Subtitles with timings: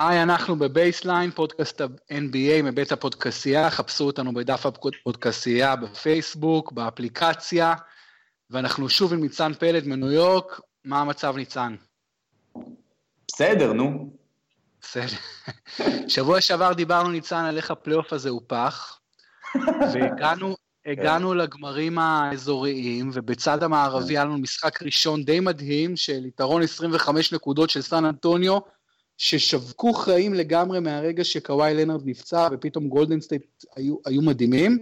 [0.00, 7.74] היי, אנחנו בבייסליין, פודקאסט ה-NBA מבית הפודקסייה, חפשו אותנו בדף הפודקסייה בפייסבוק, באפליקציה,
[8.50, 11.74] ואנחנו שוב עם ניצן פלד מניו יורק, מה המצב ניצן?
[13.28, 14.12] בסדר, נו.
[14.82, 15.16] בסדר.
[16.08, 19.00] שבוע שעבר דיברנו ניצן על איך הפלייאוף הזה הוא פח,
[19.92, 20.56] והגענו
[20.86, 27.70] הגענו לגמרים האזוריים, ובצד המערבי היה לנו משחק ראשון די מדהים של יתרון 25 נקודות
[27.70, 28.58] של סן אנטוניו,
[29.22, 33.42] ששווקו חיים לגמרי מהרגע שקוואי לנארד נפצע, ופתאום גולדן סטייט
[33.76, 34.78] היו, היו מדהימים.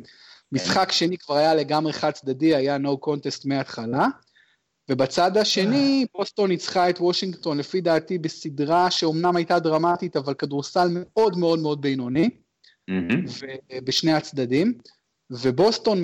[0.53, 4.07] משחק שני כבר היה לגמרי חד צדדי, היה no contest מההתחלה.
[4.91, 11.39] ובצד השני, בוסטון ניצחה את וושינגטון, לפי דעתי, בסדרה שאומנם הייתה דרמטית, אבל כדורסל מאוד
[11.39, 12.31] מאוד מאוד בינוני,
[13.85, 14.79] בשני הצדדים.
[15.31, 16.03] ובוסטון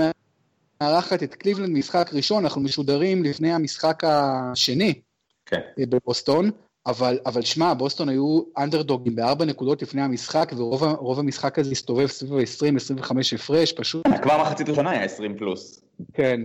[0.81, 5.01] מארחת את קליבלנד משחק ראשון, אנחנו משודרים לפני המשחק השני
[5.47, 5.61] כן.
[5.79, 6.51] בבוסטון,
[6.87, 12.35] אבל, אבל שמע, בוסטון היו אנדרדוגים בארבע נקודות לפני המשחק, ורוב המשחק הזה הסתובב סביב
[12.35, 14.07] ה-20-25 הפרש, פשוט...
[14.23, 15.81] כבר מחצית ראשונה היה 20 פלוס.
[16.13, 16.41] כן,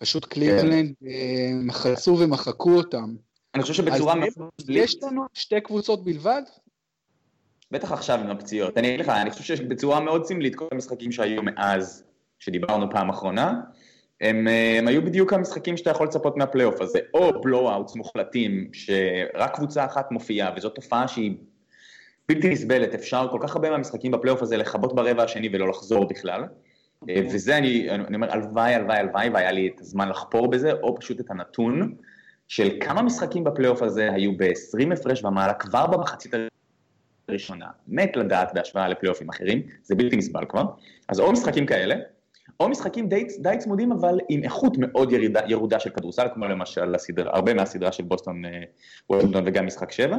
[0.00, 1.08] פשוט קליבלנד כן.
[1.62, 3.14] מחצו ומחקו אותם.
[3.54, 4.30] אני חושב שבצורה מאוד...
[4.68, 6.42] יש לנו שתי קבוצות בלבד?
[7.70, 8.78] בטח עכשיו עם הפציעות.
[8.78, 12.04] אני אגיד לך, אני חושב שבצורה מאוד סמלית כל המשחקים שהיו מאז
[12.38, 13.60] שדיברנו פעם אחרונה,
[14.22, 19.54] הם, אה, הם היו בדיוק המשחקים שאתה יכול לצפות מהפלייאוף הזה, או blowouts מוחלטים, שרק
[19.54, 21.34] קבוצה אחת מופיעה, וזו תופעה שהיא
[22.28, 26.44] בלתי נסבלת, אפשר כל כך הרבה מהמשחקים בפלייאוף הזה לכבות ברבע השני ולא לחזור בכלל,
[27.08, 31.00] אה, וזה אני, אני אומר, הלוואי, הלוואי, הלוואי, והיה לי את הזמן לחפור בזה, או
[31.00, 31.94] פשוט את הנתון
[32.48, 36.34] של כמה משחקים בפלייאוף הזה היו ב-20 הפרש ומעלה כבר במחצית
[37.28, 37.66] הראשונה.
[37.88, 40.64] מת לדעת בהשוואה לפלייאופים אחרים, זה בלתי נסבל כבר.
[41.08, 41.94] אז או משחקים כאלה,
[42.60, 46.94] או משחקים די, די צמודים אבל עם איכות מאוד ירידה, ירודה של כדורסל, כמו למשל
[46.94, 48.62] הסדר, הרבה מהסדרה של בוסטון אה,
[49.10, 50.16] וושינגטון וגם משחק שבע,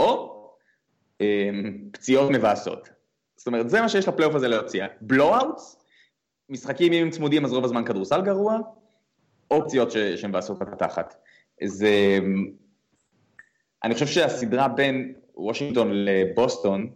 [0.00, 0.40] או
[1.20, 1.50] אה,
[1.92, 2.88] פציעות מבאסות.
[3.36, 4.86] זאת אומרת, זה מה שיש לפלייאוף הזה להציע.
[5.00, 5.84] blowouts,
[6.48, 8.58] משחקים אם הם צמודים אז רוב הזמן כדורסל גרוע,
[9.50, 11.14] או פציעות שהן מבאסות את התחת.
[11.64, 12.18] זה...
[13.84, 16.90] אני חושב שהסדרה בין וושינגטון לבוסטון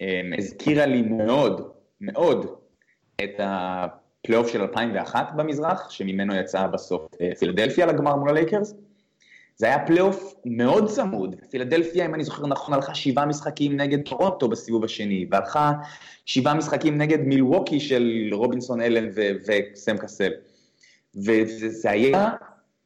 [0.00, 1.70] אה, הזכירה לי מאוד,
[2.00, 2.46] מאוד,
[3.24, 8.74] את הפלייאוף של 2001 במזרח, שממנו יצאה בסוף אה, פילדלפיה לגמר מול הלייקרס.
[9.56, 14.48] זה היה פלייאוף מאוד צמוד, פילדלפיה, אם אני זוכר נכון, הלכה שבעה משחקים נגד טורונטו
[14.48, 15.72] בסיבוב השני, והלכה
[16.26, 19.08] שבעה משחקים נגד מילווקי של רובינסון, אלן
[19.46, 20.30] וסם קסל.
[21.14, 22.30] וזה היה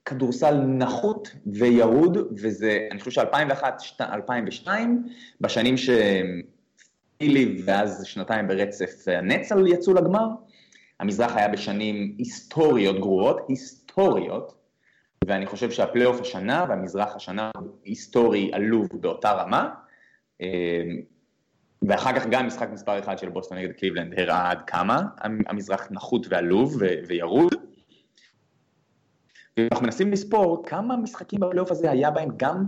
[0.04, 4.68] כדורסל נחות וירוד, וזה, אני חושב ש-2001-2002,
[5.41, 5.91] בשנים ש...
[7.20, 10.26] פילי ואז שנתיים ברצף הנטס יצאו לגמר.
[11.00, 14.54] המזרח היה בשנים היסטוריות גרועות, היסטוריות,
[15.25, 19.70] ואני חושב שהפלייאוף השנה והמזרח השנה הוא היסטורי עלוב באותה רמה.
[20.41, 20.47] אמ,
[21.88, 25.03] ואחר כך גם משחק מספר אחד של בוסטון נגד קליבלנד הראה עד כמה
[25.47, 27.54] המזרח נחות ועלוב וירוד.
[29.56, 32.64] ואנחנו מנסים לספור כמה משחקים בפלייאוף הזה היה בהם גם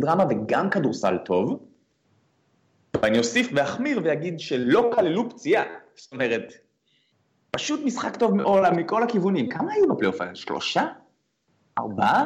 [0.00, 1.69] דרמה וגם כדורסל טוב,
[2.96, 5.64] ואני אוסיף ואחמיר ואגיד שלא כללו פציעה,
[5.94, 6.52] זאת אומרת,
[7.50, 9.48] פשוט משחק טוב מעולם, מכל הכיוונים.
[9.48, 10.30] כמה היו בפלייאוף הזה?
[10.34, 10.86] שלושה?
[11.78, 12.24] ארבעה?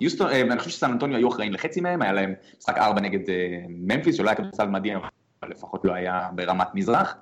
[0.00, 3.30] יוסטון, אה, אני חושב שסן אנטוניו היו אחראים לחצי מהם, היה להם משחק ארבע נגד
[3.30, 7.16] אה, ממפיס, שלא היה כדורסל מדהים, אבל לפחות לא היה ברמת מזרח.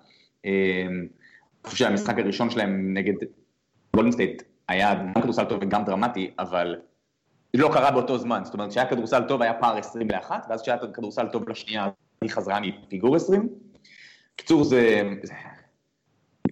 [0.45, 3.15] אה, אני חושב שהמשחק הראשון שלהם נגד
[3.97, 6.77] גולדן סטייט היה גם כדורסל טוב וגם דרמטי, אבל
[7.57, 10.79] זה לא קרה באותו זמן, זאת אומרת כשהיה כדורסל טוב היה פער 21, ואז כשהיה
[10.95, 11.89] כדורסל טוב לשנייה
[12.23, 13.49] היא חזרה מפיגור 20.
[14.37, 15.35] קיצור, זה, זה,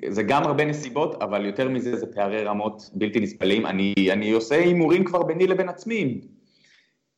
[0.09, 3.67] זה גם הרבה נסיבות, אבל יותר מזה זה פערי רמות בלתי נסבלים.
[3.67, 6.21] אני, אני עושה הימורים כבר ביני לבין עצמי.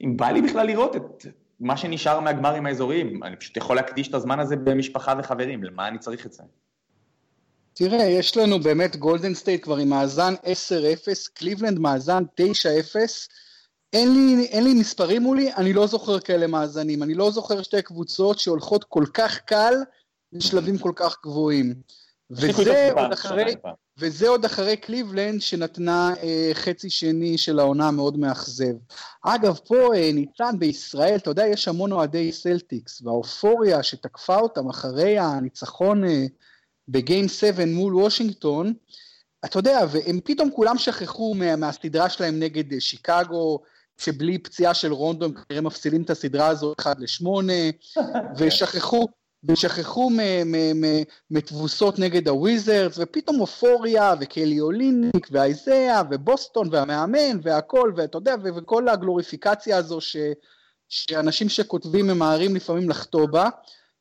[0.04, 1.26] אם בא לי בכלל לראות את
[1.60, 5.98] מה שנשאר מהגמרים האזוריים, אני פשוט יכול להקדיש את הזמן הזה במשפחה וחברים, למה אני
[5.98, 6.42] צריך את זה?
[7.74, 10.46] תראה, יש לנו באמת גולדן סטייט כבר עם מאזן 10-0,
[11.34, 12.44] קליבלנד מאזן 9-0,
[13.92, 17.82] אין לי, אין לי מספרים מולי, אני לא זוכר כאלה מאזנים, אני לא זוכר שתי
[17.82, 19.74] קבוצות שהולכות כל כך קל
[20.32, 21.74] לשלבים כל כך גבוהים.
[22.30, 23.54] וזה עוד, אחרי,
[23.98, 28.74] וזה עוד אחרי קליבלנד שנתנה אה, חצי שני של העונה מאוד מאכזב.
[29.22, 35.18] אגב, פה אה, ניצן בישראל, אתה יודע, יש המון אוהדי סלטיקס, והאופוריה שתקפה אותם אחרי
[35.18, 36.24] הניצחון אה,
[36.88, 38.72] בגיים 7 מול וושינגטון,
[39.44, 43.62] אתה יודע, והם פתאום כולם שכחו מה, מהסדרה שלהם נגד אה, שיקגו,
[43.98, 47.26] שבלי פציעה של רונדו הם כנראה מפסידים את הסדרה הזו 1 ל-8,
[48.38, 49.08] ושכחו,
[49.44, 50.10] ושכחו
[51.30, 59.76] מתבוסות נגד הוויזרדס, ופתאום אופוריה, וקלי אוליניק, ואייזאה, ובוסטון, והמאמן, והכל, ואתה יודע, וכל הגלוריפיקציה
[59.76, 60.16] הזו ש...
[60.88, 63.48] שאנשים שכותבים ממהרים לפעמים לחטוא בה,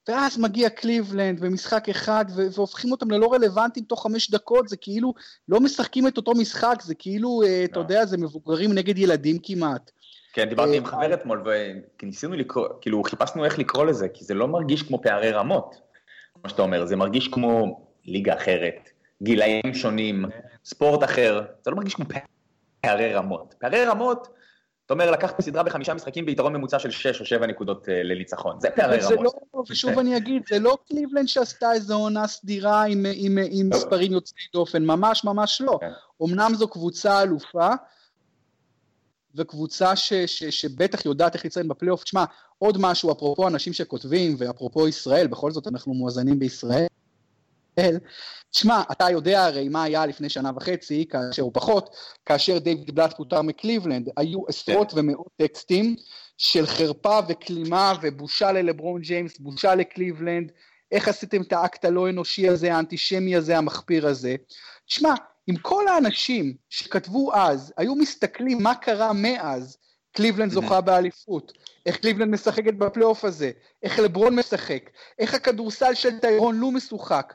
[0.07, 5.13] ואז מגיע קליבלנד ומשחק אחד והופכים אותם ללא רלוונטיים תוך חמש דקות, זה כאילו
[5.49, 7.81] לא משחקים את אותו משחק, זה כאילו, אה, אתה לא.
[7.81, 9.91] יודע, זה מבוגרים נגד ילדים כמעט.
[10.33, 11.43] כן, דיברתי עם אה, חבר אתמול,
[12.01, 15.75] וניסינו לקרוא, כאילו חיפשנו איך לקרוא לזה, כי זה לא מרגיש כמו פערי רמות,
[16.33, 18.89] כמו שאתה אומר, זה מרגיש כמו ליגה אחרת,
[19.23, 20.25] גילאים שונים,
[20.65, 22.05] ספורט אחר, זה לא מרגיש כמו
[22.81, 23.55] פערי רמות.
[23.59, 24.27] פערי רמות,
[24.87, 28.59] אתה אומר, לקחת סדרה בחמישה משחקים ביתרון ממוצע של שש או שבע נקודות אה, לניצחון,
[28.59, 29.33] זה פערי רמות.
[29.53, 33.77] לא, ושוב אני אגיד, זה לא קליבלנד שעשתה איזו עונה סדירה עם, עם, עם לא.
[33.77, 35.77] מספרים יוצאי דופן, ממש ממש לא.
[35.81, 35.91] כן.
[36.23, 37.69] אמנם זו קבוצה אלופה,
[39.35, 42.03] וקבוצה ש, ש, שבטח יודעת איך לציין בפלייאוף.
[42.03, 42.25] תשמע,
[42.57, 46.87] עוד משהו, אפרופו אנשים שכותבים, ואפרופו ישראל, בכל זאת אנחנו מואזנים בישראל.
[48.51, 51.95] תשמע, אתה יודע הרי מה היה לפני שנה וחצי, כאשר הוא פחות,
[52.25, 54.99] כאשר דיוויד בלאט פוטר מקליבלנד, היו עשרות כן.
[54.99, 55.95] ומאות טקסטים
[56.37, 60.51] של חרפה וכלימה ובושה ללברון ג'יימס, בושה לקליבלנד,
[60.91, 64.35] איך עשיתם את האקט הלא אנושי הזה, האנטישמי הזה, המחפיר הזה.
[64.87, 65.13] תשמע,
[65.49, 69.77] אם כל האנשים שכתבו אז היו מסתכלים מה קרה מאז,
[70.11, 71.53] קליבלנד זוכה באליפות,
[71.85, 73.51] איך קליבלנד משחקת בפלייאוף הזה,
[73.83, 74.89] איך לברון משחק,
[75.19, 77.33] איך הכדורסל של טיירון לו משוחק.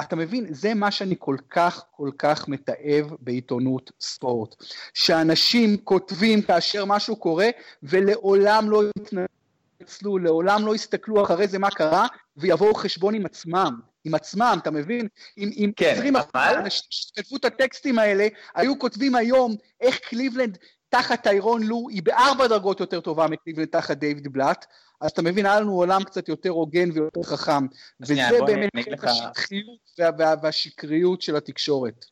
[0.00, 4.64] אתה מבין, זה מה שאני כל כך כל כך מתעב בעיתונות ספורט.
[4.94, 7.48] שאנשים כותבים כאשר משהו קורה
[7.82, 12.06] ולעולם לא יתנצלו, לעולם לא יסתכלו אחרי זה מה קרה
[12.36, 13.80] ויבואו חשבון עם עצמם.
[14.04, 15.08] עם עצמם, אתה מבין?
[15.38, 16.54] אם, אם כן, 20 אבל...
[16.56, 20.58] אנשים שכתבו את הטקסטים האלה, היו כותבים היום איך קליבלנד
[20.90, 24.66] תחת טיירון לו היא בארבע דרגות יותר טובה מקליבלנד תחת דיוויד בלאט,
[25.00, 27.66] אז אתה מבין, היה לנו עולם קצת יותר הוגן ויותר חכם,
[28.00, 28.14] וזה
[28.46, 32.04] באמת חלק השטחיות וה, וה, והשקריות של התקשורת.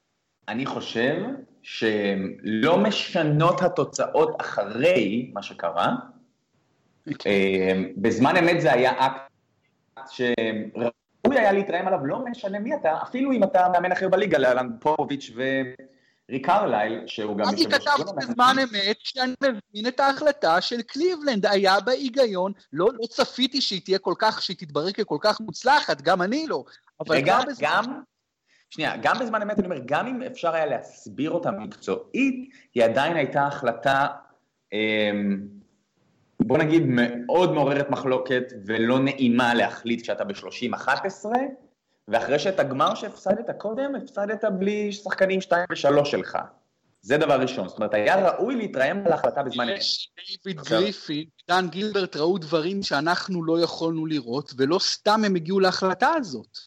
[0.49, 1.17] אני חושב
[1.63, 5.95] שלא משנות התוצאות אחרי מה שקרה.
[7.13, 7.61] אוקיי.
[7.61, 9.33] אה, בזמן אמת זה היה אקט
[10.11, 14.69] שראוי היה להתרעם עליו, לא משנה מי אתה, אפילו אם אתה מאמן אחר בליגה, לאלן
[14.81, 15.43] פורוביץ' ו...
[16.31, 17.49] ריק ארלייל, שהוא גם...
[17.49, 23.07] אני כתבתי בזמן אמת שאני מבין את ההחלטה של קליבלנד, היה בה היגיון, לא, לא
[23.07, 26.65] צפיתי שהיא תהיה כל כך, שהיא תתברר ככל כך מוצלחת, גם אני לא.
[27.01, 27.69] אבל גם בזמן...
[27.69, 27.85] גם,
[28.71, 33.17] שנייה, גם בזמן אמת אני אומר, גם אם אפשר היה להסביר אותה מקצועית, היא עדיין
[33.17, 34.07] הייתה החלטה,
[34.73, 35.41] אמ,
[36.41, 41.27] בוא נגיד, מאוד מעוררת מחלוקת ולא נעימה להחליט כשאתה ב-30-11,
[42.09, 46.39] ואחרי שאת הגמר שהפסדת קודם, הפסדת בלי שחקנים 2 ו-3 שלך.
[47.01, 47.69] זה דבר ראשון.
[47.69, 49.81] זאת אומרת, היה ראוי להתרעם על ההחלטה בזמן אמת.
[50.45, 56.09] דיוויד גריפין, דן גילברט ראו דברים שאנחנו לא יכולנו לראות, ולא סתם הם הגיעו להחלטה
[56.17, 56.59] הזאת.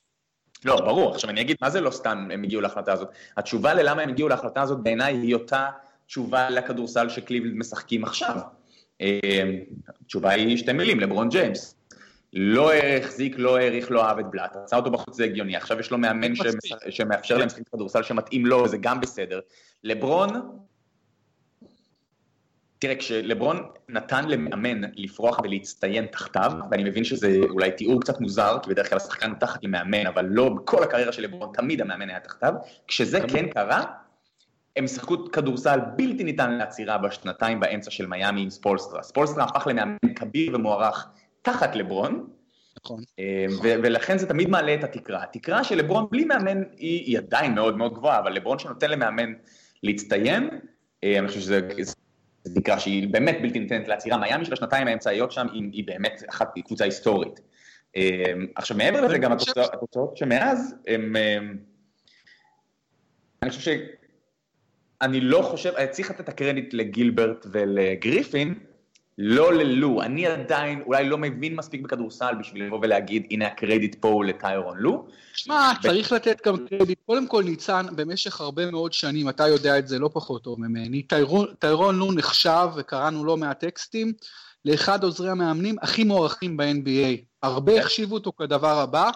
[0.66, 1.14] לא, ברור.
[1.14, 3.08] עכשיו אני אגיד, מה זה לא סתם הם הגיעו להחלטה הזאת?
[3.38, 5.70] התשובה ללמה הם הגיעו להחלטה הזאת בעיניי היא אותה
[6.06, 8.40] תשובה לכדורסל שקליבלד משחקים עכשיו.
[9.02, 9.20] אה,
[10.02, 11.76] התשובה היא שתי מילים, לברון ג'יימס.
[12.34, 15.92] לא החזיק, לא העריך, לא אהב את בלאט, רצה אותו בחוץ זה הגיוני, עכשיו יש
[15.92, 16.34] לו מאמן
[16.90, 19.40] שמאפשר להם לשחק כדורסל שמתאים לו, זה גם בסדר.
[19.84, 20.30] לברון,
[22.80, 28.70] תראה, כשלברון נתן למאמן לפרוח ולהצטיין תחתיו, ואני מבין שזה אולי תיאור קצת מוזר, כי
[28.70, 32.20] בדרך כלל השחקן הוא תחת למאמן, אבל לא בכל הקריירה של לברון, תמיד המאמן היה
[32.20, 32.54] תחתיו,
[32.88, 33.84] כשזה כן קרה,
[34.76, 39.04] הם שיחקו כדורסל בלתי ניתן לעצירה בשנתיים באמצע של מיאמי עם ספולסטרה.
[39.04, 41.08] ספולסטרה הפך למאמן כביר ומוערך
[41.42, 42.28] תחת לברון,
[42.86, 43.04] נכון.
[43.20, 45.24] אה, ולכן זה תמיד מעלה את התקרה.
[45.24, 49.34] התקרה של לברון בלי מאמן היא, היא עדיין מאוד מאוד גבוהה, אבל לברון שנותן למאמן
[49.84, 50.50] להצטיין,
[51.04, 51.60] אה, אני חושב שזה
[52.56, 54.18] תקרה שהיא באמת בלתי ניתנת לעצירה.
[54.18, 57.40] מיאמי של השנתיים האמצעיות שם היא, היא באמת אחת, קבוצה היסטורית.
[57.98, 61.16] אה, עכשיו מעבר לזה גם התוצאות, התוצאות שמאז, הם,
[63.42, 63.70] אני חושב ש...
[65.02, 68.60] אני לא חושב, צריך לתת את הקרדיט לגילברט ולגריפין,
[69.18, 74.08] לא ללו, אני עדיין אולי לא מבין מספיק בכדורסל בשביל לבוא ולהגיד, הנה הקרדיט פה
[74.08, 75.08] הוא לטיירון לו.
[75.34, 75.72] שמע.
[75.82, 77.00] צריך לתת גם קרדיט.
[77.06, 81.02] קודם כל, ניצן, במשך הרבה מאוד שנים, אתה יודע את זה לא פחות טוב ממני,
[81.02, 84.14] טיירון, טיירון לו נחשב, וקראנו לא מעט טקסטים,
[84.66, 87.22] לאחד עוזרי המאמנים הכי מוערכים ב-NBA.
[87.44, 87.80] הרבה כן.
[87.80, 89.10] החשיבו אותו כדבר הבא,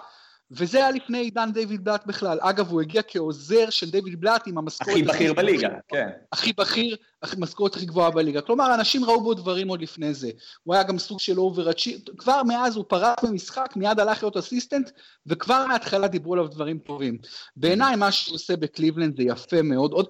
[0.50, 2.38] וזה היה לפני עידן דיוויד בלאט בכלל.
[2.40, 4.90] אגב, הוא הגיע כעוזר של דיוויד בלאט עם המשכורת...
[4.90, 6.08] הכי בכיר בליגה, כן.
[6.32, 8.40] הכי בכיר, המשכורת הכי גבוהה בליגה.
[8.40, 10.30] כלומר, אנשים ראו בו דברים עוד לפני זה.
[10.62, 14.90] הוא היה גם סוג של אובר-achiever, כבר מאז הוא פרץ במשחק, מיד הלך להיות אסיסטנט,
[15.26, 17.18] וכבר מההתחלה דיברו עליו דברים טובים.
[17.56, 19.92] בעיניי, מה שהוא עושה בקליבלנד זה יפה מאוד.
[19.92, 20.06] עוד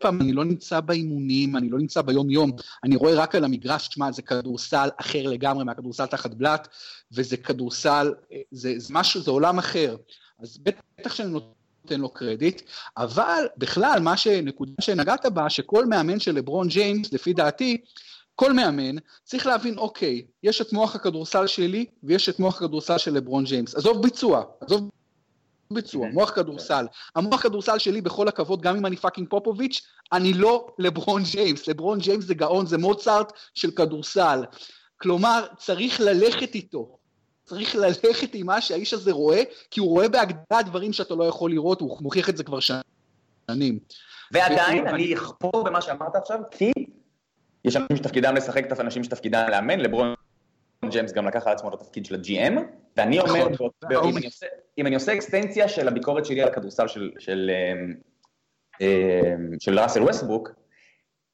[0.00, 2.52] פעם, אני לא נמצא באימונים, אני לא נמצא ביום-יום,
[2.84, 6.68] אני רואה רק על המגרש, תשמע, זה כדורסל אחר לגמרי מהכדורסל תחת בלאט,
[7.12, 8.14] וזה כדורסל,
[8.50, 9.96] זה, זה משהו, זה עולם אחר.
[10.40, 12.62] אז בטח שאני נותן לו קרדיט,
[12.96, 17.76] אבל בכלל, מה שנקודה שנגעת בה, שכל מאמן של לברון ג'יימס, לפי דעתי,
[18.34, 23.14] כל מאמן צריך להבין, אוקיי, יש את מוח הכדורסל שלי ויש את מוח הכדורסל של
[23.14, 23.74] לברון ג'יימס.
[23.74, 24.90] עזוב ביצוע, עזוב
[25.72, 26.08] ביצוע.
[26.12, 26.86] מוח כדורסל.
[27.16, 31.68] המוח כדורסל שלי, בכל הכבוד, גם אם אני fucking פופוביץ', אני לא לברון ג'יימס.
[31.68, 34.44] לברון ג'יימס זה גאון, זה מוצרט של כדורסל.
[34.96, 36.96] כלומר, צריך ללכת איתו.
[37.44, 41.50] צריך ללכת עם מה שהאיש הזה רואה, כי הוא רואה בהגדרה דברים שאתה לא יכול
[41.50, 43.78] לראות, הוא מוכיח את זה כבר שנים.
[44.32, 46.72] ועדיין, אני אחפור במה שאמרת עכשיו, כי
[47.64, 50.14] יש אנשים שתפקידם לשחק, את האנשים שתפקידם לאמן, לברון
[50.90, 52.60] ג'יימס גם לקח על עצמו את התפקיד של ה-GM,
[52.96, 53.70] ואני אומר, נכון.
[54.78, 57.94] אם אני עושה אקסטנציה של הביקורת שלי על הכדורסל של אמ,
[58.80, 60.50] אמ, ראסל ווסטבוק,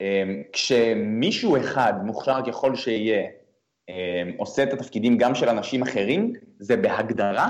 [0.01, 3.29] אמ, כשמישהו אחד, מוכשר ככל שיהיה,
[4.37, 7.49] עושה את התפקידים גם של אנשים אחרים, זה בהגדרה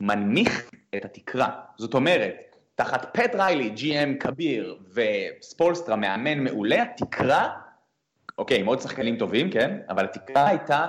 [0.00, 1.48] מנמיך את התקרה.
[1.78, 7.50] זאת אומרת, תחת פט ריילי, GM כביר וספולסטרה, מאמן מעולה, התקרה,
[8.38, 9.78] אוקיי, עם עוד שחקנים טובים, כן?
[9.88, 10.86] אבל התקרה הייתה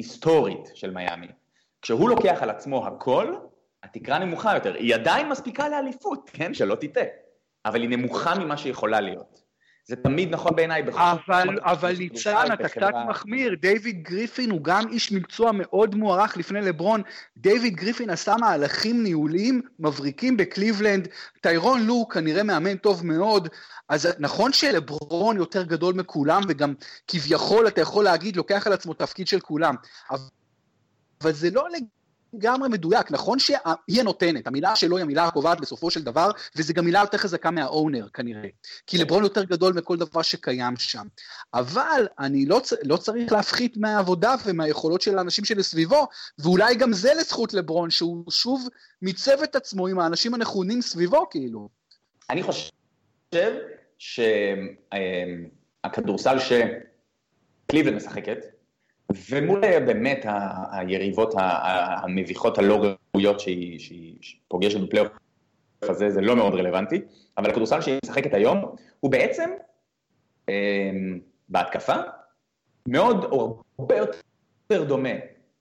[0.00, 1.26] היסטורית של מיאמי.
[1.82, 3.34] כשהוא לוקח על עצמו הכל,
[3.82, 4.74] התקרה נמוכה יותר.
[4.74, 6.54] היא עדיין מספיקה לאליפות, כן?
[6.54, 7.04] שלא תטעה.
[7.64, 9.42] אבל היא נמוכה ממה שיכולה להיות.
[9.90, 10.82] זה תמיד נכון בעיניי.
[10.94, 16.60] אבל, אבל ניצן, אתה קצת מחמיר, דיוויד גריפין הוא גם איש מקצוע מאוד מוערך לפני
[16.60, 17.02] לברון.
[17.36, 21.08] דיוויד גריפין עשה מהלכים ניהוליים מבריקים בקליבלנד,
[21.40, 23.48] טיירון לו כנראה מאמן טוב מאוד,
[23.88, 26.74] אז נכון שלברון יותר גדול מכולם, וגם
[27.08, 29.74] כביכול אתה יכול להגיד, לוקח על עצמו תפקיד של כולם,
[30.10, 31.99] אבל זה לא לגמרי
[32.70, 37.00] מדויק, נכון שהיא הנותנת, המילה שלו היא המילה הקובעת בסופו של דבר, וזו גם מילה
[37.00, 38.48] יותר חזקה מהאונר כנראה,
[38.86, 41.06] כי לברון יותר גדול מכל דבר שקיים שם.
[41.54, 46.08] אבל אני לא, לא צריך להפחית מהעבודה ומהיכולות של האנשים שלסביבו,
[46.38, 48.68] ואולי גם זה לזכות לברון, שהוא שוב
[49.02, 51.68] מיצב את עצמו עם האנשים הנכונים סביבו, כאילו.
[52.30, 52.70] אני חושב
[55.82, 58.38] שהכדורסל שקליבלנד משחקת,
[59.30, 60.26] ומול באמת
[60.72, 64.16] היריבות המביכות הלא ראויות שהיא
[64.48, 65.12] פוגשת בפלייאוף
[65.82, 67.00] הזה, זה לא מאוד רלוונטי,
[67.38, 68.64] אבל הכדורסל שהיא משחקת היום,
[69.00, 69.50] הוא בעצם
[71.48, 71.94] בהתקפה
[72.88, 75.12] מאוד, או הרבה יותר דומה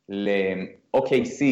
[0.10, 1.44] ל-OKC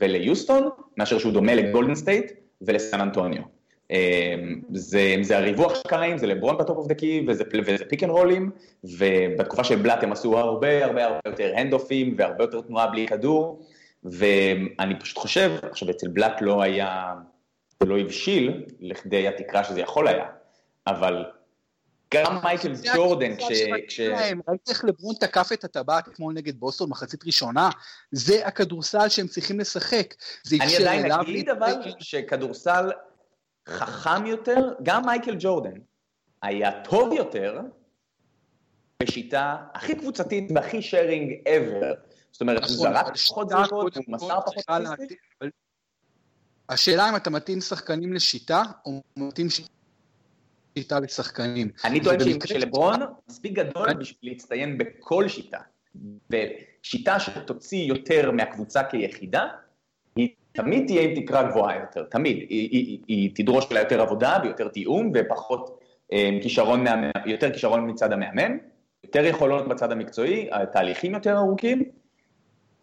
[0.00, 3.42] וליוסטון, מאשר שהוא דומה לגולדן סטייט ולסן אנטוניו.
[3.90, 8.10] אמ, זה, זה הריווח שקראים, זה לברון בטופ אוף דה קי, וזה, וזה פיק אנד
[8.10, 8.50] רולים,
[8.84, 13.66] ובתקופה של בלאט הם עשו הרבה הרבה הרבה יותר הנדאופים, והרבה יותר תנועה בלי כדור,
[14.04, 17.14] ואני פשוט חושב, עכשיו אצל בלאט לא היה,
[17.80, 20.26] זה לא הבשיל לכדי התקרה שזה יכול היה,
[20.86, 21.24] אבל
[22.14, 24.00] גם מייקל ג'ורדן, כש...
[24.48, 27.70] ראית איך לברון תקף את הטבעת אתמול נגד בוסטון מחצית ראשונה?
[28.12, 30.14] זה הכדורסל שהם צריכים לשחק.
[30.60, 32.90] אני עדיין אגיד אבל שכדורסל
[33.68, 35.80] חכם יותר, גם מייקל ג'ורדן
[36.42, 37.60] היה טוב יותר
[39.02, 41.96] בשיטה הכי קבוצתית והכי שיירינג ever.
[42.32, 44.64] זאת אומרת, הוא נכון, זרק פחות זריקות, הוא מסר פחות
[44.98, 45.18] פיסטית.
[46.68, 49.46] השאלה אם אתה מתאים שחקנים לשיטה, או מתאים
[50.78, 51.70] שיטה לשחקנים.
[51.84, 55.58] אני טוען שלברון מספיק גדול בשביל להצטיין בכל שיטה.
[56.30, 59.48] ושיטה שתוציא יותר מהקבוצה כיחידה,
[60.56, 62.36] תמיד תהיה עם תקרה גבוהה יותר, תמיד.
[62.36, 65.80] היא, היא, היא היא תדרוש לה יותר עבודה ויותר תיאום ופחות
[66.12, 66.84] אה, כישרון,
[67.26, 68.56] יותר כישרון מצד המאמן,
[69.04, 71.82] יותר יכולות בצד המקצועי, תהליכים יותר ארוכים.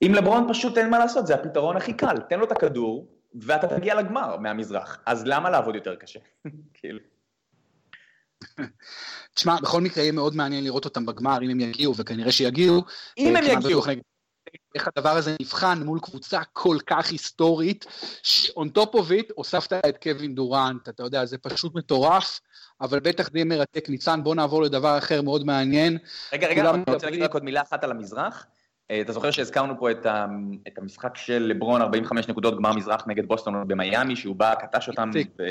[0.01, 3.07] עם לברון פשוט אין מה לעשות, זה הפתרון הכי קל, תן לו את הכדור
[3.41, 6.19] ואתה תגיע לגמר מהמזרח, אז למה לעבוד יותר קשה?
[6.73, 6.99] כאילו.
[9.33, 12.81] תשמע, בכל מקרה יהיה מאוד מעניין לראות אותם בגמר, אם הם יגיעו, וכנראה שיגיעו.
[13.17, 13.81] אם הם יגיעו.
[14.75, 17.85] איך הדבר הזה נבחן מול קבוצה כל כך היסטורית,
[18.57, 22.39] it הוספת את קווין דורנט, אתה יודע, זה פשוט מטורף,
[22.81, 23.89] אבל בטח יהיה מרתק.
[23.89, 25.97] ניצן, בוא נעבור לדבר אחר מאוד מעניין.
[26.33, 28.45] רגע, רגע, אני רוצה להגיד רק עוד מילה אחת על המזרח.
[28.91, 30.25] אה, אתה זוכר שהזכרנו פה את, ה,
[30.67, 35.09] את המשחק של לברון 45 נקודות גמר מזרח נגד בוסטון במיאמי, שהוא בא, קטש אותם,
[35.39, 35.43] ו...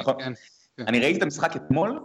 [0.00, 0.14] נכון?
[0.18, 0.32] כן,
[0.76, 0.84] כן.
[0.86, 2.00] אני ראיתי את המשחק אתמול,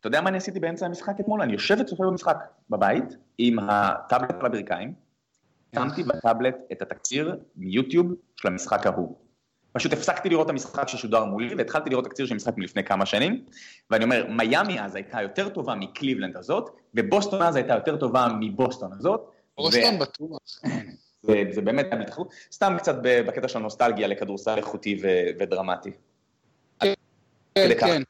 [0.00, 1.42] אתה יודע מה אני עשיתי באמצע המשחק אתמול?
[1.42, 2.36] אני יושב וצופה במשחק
[2.70, 4.94] בבית, עם הטאבלט על הברכיים,
[5.74, 9.16] שמתי בטאבלט את התקציר מיוטיוב של המשחק ההוא.
[9.72, 13.44] פשוט הפסקתי לראות את המשחק ששודר מולי, והתחלתי לראות תקציר של משחק מלפני כמה שנים,
[13.90, 18.92] ואני אומר, מיאמי אז הייתה יותר טובה מקליבלנד הזאת, ובוסטון אז הייתה יותר טובה מבוסטון
[18.92, 19.30] הזאת.
[19.56, 19.98] בוסטון ו...
[19.98, 20.38] בטוח.
[21.22, 25.08] זה, זה באמת היה מתחרות, סתם קצת בקטע של הנוסטלגיה לכדורסל איכותי ו,
[25.38, 25.90] ודרמטי.
[26.80, 26.92] כן,
[27.80, 28.02] כן.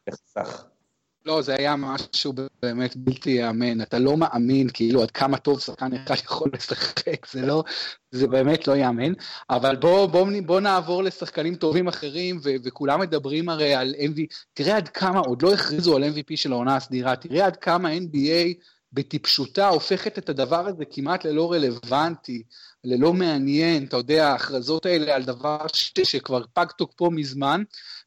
[1.27, 5.93] לא, זה היה משהו באמת בלתי ייאמן, אתה לא מאמין כאילו עד כמה טוב שחקן
[5.93, 7.65] אחד יכול לשחק, זה לא,
[8.11, 9.12] זה באמת לא ייאמן,
[9.50, 14.21] אבל בוא, בוא, בוא נעבור לשחקנים טובים אחרים, ו- וכולם מדברים הרי על MVP,
[14.55, 18.62] תראה עד כמה, עוד לא הכריזו על MVP של העונה הסדירה, תראה עד כמה NBA
[18.92, 22.42] בטיפשותה הופכת את הדבר הזה כמעט ללא רלוונטי,
[22.85, 25.92] ללא מעניין, אתה יודע, ההכרזות האלה על דבר ש...
[26.04, 27.62] שכבר פג תוקפו מזמן,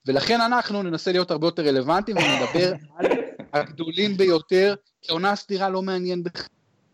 [0.05, 3.07] ולכן אנחנו ננסה להיות הרבה יותר רלוונטיים ונדבר על
[3.53, 6.23] הגדולים ביותר, כי עונה סדירה לא מעניין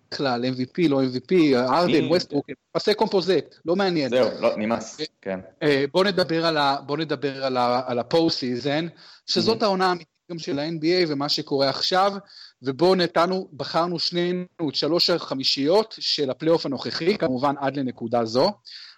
[0.10, 4.10] בכלל, MVP, לא MVP, ארדן, ווסטרוק, פסי קומפוזט, לא מעניין.
[4.10, 5.40] זהו, לא, נמאס, כן.
[5.64, 8.88] אה, בוא נדבר על, ה, בוא נדבר על, ה, על הפוסט סיזן,
[9.26, 12.14] שזאת העונה האמיתית גם של ה-NBA ומה שקורה עכשיו,
[12.62, 18.52] ובו נתנו, בחרנו שנינו את שלוש החמישיות של הפלייאוף הנוכחי, כמובן עד לנקודה זו.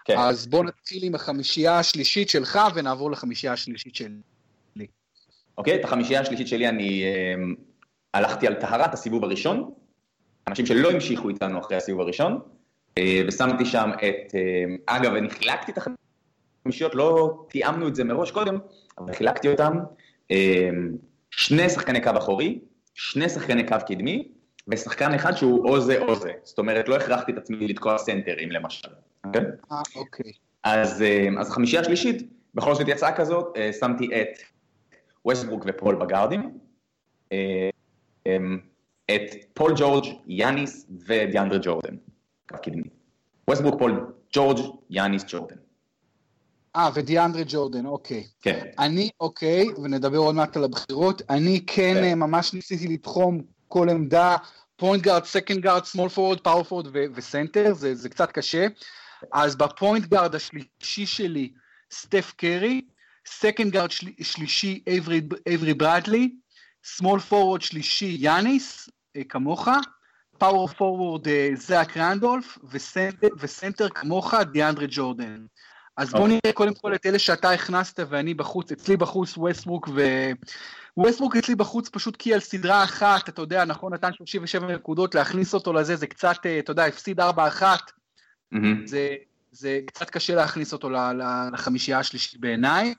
[0.06, 0.18] כן.
[0.18, 4.88] אז בוא נתחיל עם החמישייה השלישית שלך ונעבור לחמישייה השלישית שלי.
[5.58, 7.36] אוקיי, את החמישייה השלישית שלי אני אה,
[8.14, 9.74] הלכתי על טהרת הסיבוב הראשון,
[10.48, 12.40] אנשים שלא המשיכו איתנו אחרי הסיבוב הראשון,
[12.98, 18.32] אה, ושמתי שם את, אה, אגב, אני חילקתי את החמישיות, לא תיאמנו את זה מראש
[18.32, 18.58] קודם,
[18.98, 19.78] אבל חילקתי אותם,
[20.32, 20.70] אה,
[21.32, 22.60] שני שחקני קו אחורי,
[23.02, 24.28] שני שחקני קו קדמי,
[24.68, 26.32] ושחקן אחד שהוא או זה או זה.
[26.44, 28.88] זאת אומרת, לא הכרחתי את עצמי לתקוע סנטרים למשל.
[29.26, 29.42] אוקיי?
[29.72, 30.32] אה, אוקיי.
[30.64, 34.28] אז, אה, אז החמישייה השלישית, בכל זאת יצאה כזאת, אה, שמתי את
[35.26, 36.58] ווסטברוק ופול בגארדים,
[39.06, 41.96] את פול ג'ורג', יאניס ודיאנדרה ג'ורדן,
[42.50, 42.90] קו קדמי.
[43.48, 44.58] ווסטברוק, פול ג'ורג',
[44.90, 45.56] יאניס, ג'ורדן.
[46.76, 48.28] אה, ודיאנדרה ג'ורדן, אוקיי.
[48.42, 48.66] כן.
[48.80, 52.20] אני, אוקיי, ונדבר עוד מעט על הבחירות, אני כן, כן.
[52.20, 54.36] ממש ניסיתי לתחום כל עמדה,
[54.76, 58.68] פוינט גארד, סקנד גארד, סמול פורוורד, פאוור פורוורד וסנטר, זה, זה קצת קשה.
[59.34, 61.52] אז בפוינט גארד השלישי שלי,
[61.92, 62.82] סטף קרי,
[63.26, 64.84] סקנד גארד של, שלישי,
[65.48, 66.36] אייברי ברדלי,
[66.84, 69.68] סמול פורוורד שלישי, יאניס, אה, כמוך,
[70.38, 75.46] פאוור פורוורד, זאק רנדולף, וסנטר, וסנטר כמוך, דיאנדרה ג'ורדן.
[75.98, 76.30] אז בוא okay.
[76.30, 80.02] נראה קודם כל את אלה שאתה הכנסת ואני בחוץ, אצלי בחוץ ווסטברוק ו...
[80.98, 85.54] ווסטברוק אצלי בחוץ פשוט כי על סדרה אחת, אתה יודע, נכון, נתן 37 נקודות, להכניס
[85.54, 88.58] אותו לזה זה קצת, אה, אתה יודע, הפסיד 4-1, mm-hmm.
[88.86, 89.16] זה,
[89.52, 90.90] זה קצת קשה להכניס אותו
[91.54, 92.94] לחמישייה השלישית בעיניי.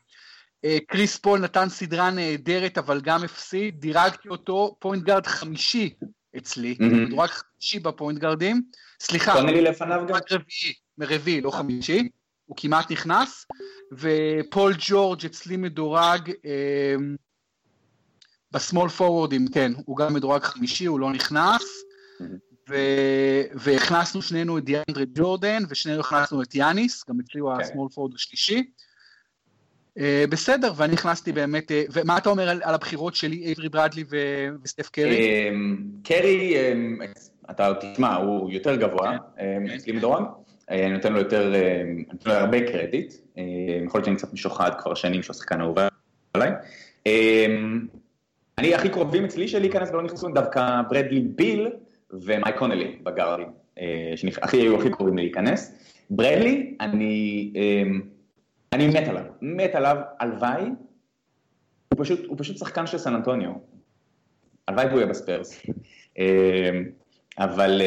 [0.64, 5.94] אה, קריס פול נתן סדרה נהדרת, אבל גם הפסיד, דירגתי אותו, פוינט גארד חמישי
[6.36, 7.20] אצלי, mm-hmm.
[7.20, 8.62] רק חמישי בפוינט גארדים,
[9.00, 9.34] סליחה,
[10.30, 12.08] רביעי, מרביעי, לא חמישי.
[12.46, 13.46] הוא כמעט נכנס,
[13.92, 16.94] ופול ג'ורג' אצלי מדורג אה,
[18.52, 21.62] בסמול פורוורדים, כן, הוא גם מדורג חמישי, הוא לא נכנס,
[22.68, 22.74] ו...
[23.54, 27.56] והכנסנו שנינו את דיאנדרי ג'ורדן, ושנינו הכנסנו את יאניס, גם אצלי הוא okay.
[27.56, 27.62] כן.
[27.62, 28.70] הסמול פורורד השלישי.
[29.98, 34.04] Uh, בסדר, ואני נכנסתי באמת, uh, ומה אתה אומר על, על הבחירות שלי, אייברי ברדלי
[34.10, 34.16] ו...
[34.62, 35.50] וסטף קרי?
[35.50, 35.54] Um,
[36.04, 37.04] קרי, um,
[37.50, 39.18] אתה תשמע, הוא יותר גבוה, okay.
[39.36, 39.66] כן.
[39.66, 40.22] um, אצלי מדורג.
[40.70, 43.42] אה, אני נותן לו יותר, אה, אני נותן לו הרבה קרדיט, אה,
[43.84, 45.88] יכול להיות שאני קצת משוחד כבר שנים שהוא שחקן אהובה
[46.34, 46.50] עליי.
[48.58, 51.68] אני הכי קרובים אצלי שלי להיכנס ולא נכנסו דווקא ברדלי ביל
[52.10, 53.48] ומייק קונלי בגארדים,
[54.16, 55.78] שהכי היו הכי קרובים להיכנס.
[56.10, 57.52] ברדלי, אני,
[58.72, 63.52] אני מת עליו, מת עליו, הלוואי, הוא פשוט, הוא פשוט שחקן של סן אנטוניו.
[64.68, 65.62] הלוואי והוא יהיה בספרס.
[67.38, 67.82] אבל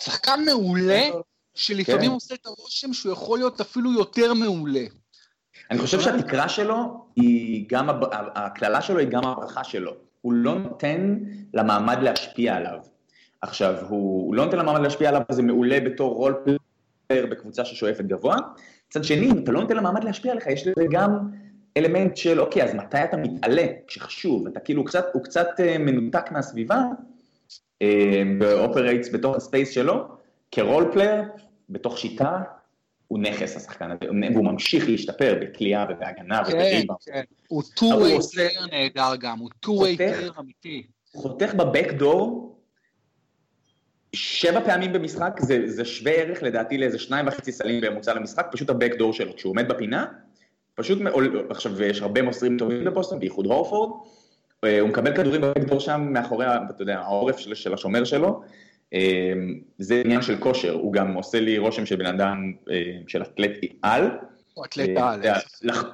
[0.00, 1.02] שחקן מעולה,
[1.54, 2.14] שלפעמים כן.
[2.14, 4.84] עושה את הרושם שהוא יכול להיות אפילו יותר מעולה.
[5.70, 7.88] אני חושב שהתקרה שלו היא גם,
[8.34, 9.92] הקללה שלו היא גם הברכה שלו.
[10.20, 11.18] הוא לא נותן
[11.54, 12.78] למעמד להשפיע עליו.
[13.40, 18.36] עכשיו, הוא לא נותן למעמד להשפיע עליו, זה מעולה בתור role player בקבוצה ששואפת גבוה.
[18.88, 21.18] מצד שני, אם אתה לא נותן למעמד להשפיע עליך, יש לזה גם
[21.76, 25.78] אלמנט של, אוקיי, אז מתי אתה מתעלה, כשחשוב, אתה כאילו, הוא קצת, הוא קצת אה,
[25.78, 26.82] מנותק מהסביבה,
[28.40, 30.04] ו operates בתוך ה space שלו,
[30.50, 31.22] כ role player,
[31.70, 32.38] בתוך שיטה,
[33.08, 36.94] הוא נכס השחקן הזה, והוא ממשיך להשתפר בקליעה ובהגנה כן, ובריבאונד.
[37.06, 40.82] כן, הוא two-way player נהדר גם, הוא two-way player אמיתי.
[41.12, 42.56] חותך ב backdoor
[44.12, 48.70] שבע פעמים במשחק, זה, זה שווה ערך לדעתי לאיזה שניים וחצי סלים בממוצע למשחק, פשוט
[48.70, 50.06] ה backdoor שלו, כשהוא עומד בפינה,
[50.74, 50.98] פשוט,
[51.50, 54.19] עכשיו יש הרבה מוסרים טובים בבוסטון, בייחוד הורפורד, אה,
[54.64, 58.42] הוא מקבל כדורים בבקדור שם מאחורי, אתה יודע, העורף של, של השומר שלו,
[58.94, 59.32] אה,
[59.78, 63.68] זה עניין של כושר, הוא גם עושה לי רושם של בן אדם אה, של אתלטי
[63.82, 64.10] על.
[64.54, 65.20] הוא אתלט על.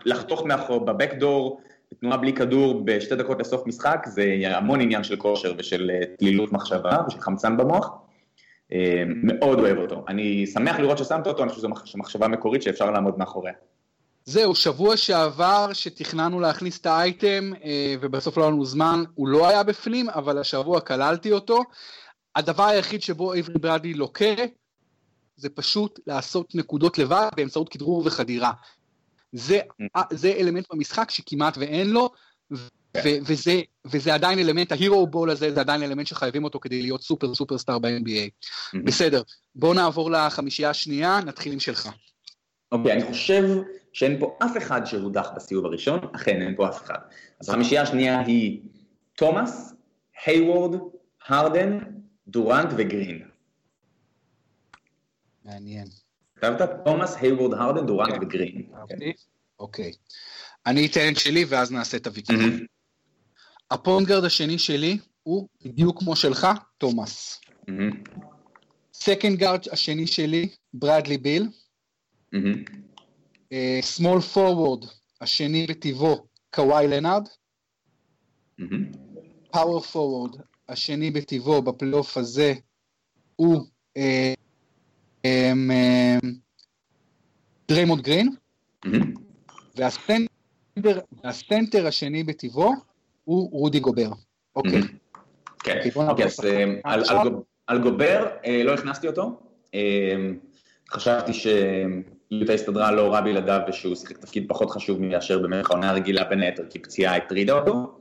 [0.05, 1.61] לחתוך מאחור בבקדור,
[2.01, 6.99] תנועה בלי כדור בשתי דקות לסוף משחק, זה המון עניין של כושר ושל תלילות מחשבה
[7.09, 7.91] ושל חמצן במוח.
[9.07, 10.05] מאוד אוהב אותו.
[10.09, 13.53] אני שמח לראות ששמת אותו, אני חושב שזו מחשבה מקורית שאפשר לעמוד מאחוריה.
[14.29, 19.49] זהו, שבוע שעבר שתכננו להכניס את האייטם אה, ובסוף לא היה לנו זמן, הוא לא
[19.49, 21.63] היה בפנים, אבל השבוע כללתי אותו.
[22.37, 24.35] הדבר היחיד שבו עברי ברדי לוקה
[25.37, 28.53] זה פשוט לעשות נקודות לבד באמצעות כדרור וחדירה.
[29.33, 30.01] זה, mm.
[30.11, 32.11] זה אלמנט במשחק שכמעט ואין לו,
[32.53, 37.03] ו- וזה, וזה עדיין אלמנט, ההירו בול הזה, זה עדיין אלמנט שחייבים אותו כדי להיות
[37.03, 38.29] סופר סופר סטאר ב-NBA.
[38.29, 38.79] Mm-hmm.
[38.85, 39.23] בסדר,
[39.55, 41.89] בואו נעבור לחמישייה השנייה, נתחיל עם שלך.
[42.73, 43.43] אוקיי, אני חושב
[43.97, 46.99] שאין פה אף אחד שהודח בסיבוב הראשון, אכן אין פה אף אחד.
[47.41, 48.61] אז החמישייה השנייה היא
[49.17, 49.75] תומאס,
[50.27, 50.81] היוורד,
[51.27, 51.79] הרדן,
[52.29, 53.29] דורנט וגרין.
[55.45, 55.87] מעניין.
[56.37, 58.23] כתבת תומאס, היוורד, הרדן, דורנט כן.
[58.23, 58.63] וגרין.
[59.59, 59.93] אוקיי.
[60.67, 62.37] אני אתן את שלי ואז נעשה את הוויכוח.
[62.37, 62.67] מהמם.
[63.71, 66.47] הפונגרד השני שלי הוא בדיוק כמו שלך,
[66.79, 67.41] תומאס.
[68.95, 71.49] סקנד גארד השני שלי, ברדלי ביל.
[72.33, 72.87] מהמם.
[73.81, 74.85] סמול פורוורד
[75.21, 77.29] השני בטיבו, קוואי לנארד.
[79.53, 80.37] פאוור פורוורד
[80.69, 82.55] השני בטיבו בפלייאוף הזה
[83.37, 83.61] הוא
[83.97, 84.35] אה,
[85.25, 85.71] אמ,
[87.69, 88.29] דריימונד גרין.
[89.77, 92.73] והסנטר, והסנטר השני בטיבו
[93.25, 94.11] הוא רודי גובר.
[94.57, 94.81] אוקיי.
[95.59, 96.41] כן, אוקיי, אוקיי, אז.
[96.45, 96.65] אה,
[97.67, 99.41] על- גובר אה, לא הכנסתי אותו.
[99.75, 100.17] אה,
[100.91, 101.33] חשבתי
[102.31, 106.43] שיוטה הסתדרה לא רע בלעדיו ושהוא שיחק תפקיד פחות חשוב מאשר במשך העונה הרגילה בין
[106.43, 107.99] היתר כי פציעה הטרידה אותו.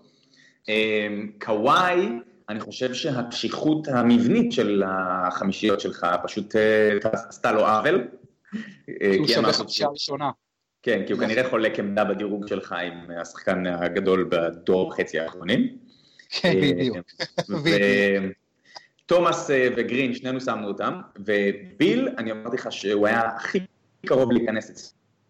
[0.69, 1.07] אה,
[1.41, 2.09] קוואי,
[2.49, 6.97] אני חושב שהקשיחות המבנית של החמישיות שלך פשוט אה,
[7.29, 8.07] עשתה לו עוול.
[9.01, 10.31] אה, הוא שווה חמישה ראשונה.
[10.83, 15.77] כן, כי הוא כנראה חולק עמדה בדירוג שלך עם השחקן הגדול בדור וחצי האחרונים.
[16.29, 16.97] כן, בדיוק.
[19.05, 23.59] ותומאס אה, וגרין, שנינו שמנו אותם, וביל, אני אמרתי לך שהוא היה הכי
[24.05, 24.69] קרוב להיכנס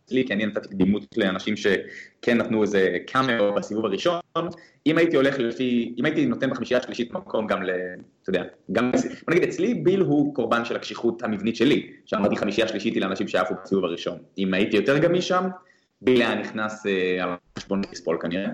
[0.05, 4.19] אצלי, כי אני נתתי קדימות לאנשים שכן נתנו איזה קאמר בסיבוב הראשון.
[4.87, 7.69] אם הייתי הולך לפי, אם הייתי נותן בחמישייה השלישית מקום גם ל...
[8.21, 8.91] אתה יודע, גם...
[8.91, 13.27] בוא נגיד, אצלי ביל הוא קורבן של הקשיחות המבנית שלי, שאמרתי חמישייה שלישית היא לאנשים
[13.27, 14.17] שעפו בסיבוב הראשון.
[14.37, 15.47] אם הייתי יותר גמיש שם,
[16.01, 18.49] ביל היה נכנס אה, על חשבון קריס פול כנראה.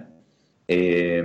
[0.70, 1.22] אה,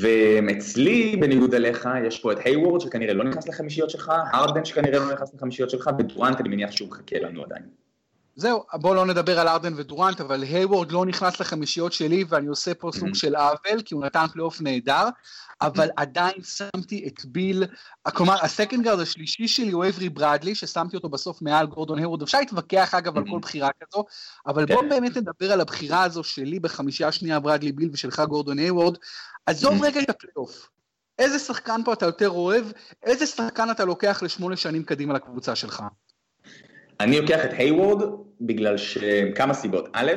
[0.00, 5.12] ואצלי, בניגוד אליך, יש פה את היוורד שכנראה לא נכנס לחמישיות שלך, הרדן שכנראה לא
[5.12, 7.62] נכנס לחמישיות שלך, ודורנט אני מניח שהוא מחכה לנו עדיין.
[8.36, 12.74] זהו, בואו לא נדבר על הארדן ודורנט, אבל היוורד לא נכנס לחמישיות שלי, ואני עושה
[12.74, 13.14] פה סוג Mhm.
[13.14, 15.08] של עוול, כי הוא נתן פלייאוף נהדר,
[15.60, 17.64] אבל עדיין שמתי את ביל,
[18.12, 22.38] כלומר, הסקנד גארד השלישי שלי הוא אייברי ברדלי, ששמתי אותו בסוף מעל גורדון היוורד, אפשר
[22.38, 23.30] להתווכח אגב על Mhm.
[23.30, 24.04] כל בחירה כזו,
[24.46, 24.74] אבל כן.
[24.74, 28.96] בואו באמת נדבר על הבחירה הזו שלי בחמישייה שנייה ברדלי ביל ושלך גורדון היוורד,
[29.46, 29.84] עזוב.
[29.84, 30.68] רגע את הפלייאוף.
[31.18, 32.64] איזה שחקן פה אתה יותר אוהב,
[33.02, 35.82] איזה שחקן אתה לוקח לשמונה שנים קדימה לקבוצה שלך?
[37.00, 38.02] אני לוקח את היוורד
[38.40, 39.88] בגלל שכמה סיבות.
[39.92, 40.12] א',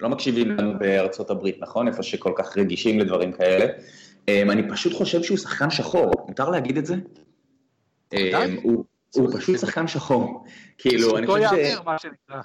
[0.00, 1.88] לא מקשיבים לנו בארצות הברית, נכון?
[1.88, 3.66] איפה שכל כך רגישים לדברים כאלה.
[4.28, 6.94] אני פשוט חושב שהוא שחקן שחור, מותר להגיד את זה?
[8.62, 8.84] הוא-
[9.36, 10.44] פשוט שחקן שחור.
[10.78, 11.58] כאילו, אני זכותו חושב ש...
[11.58, 12.40] ייאמר, מה שנקרא.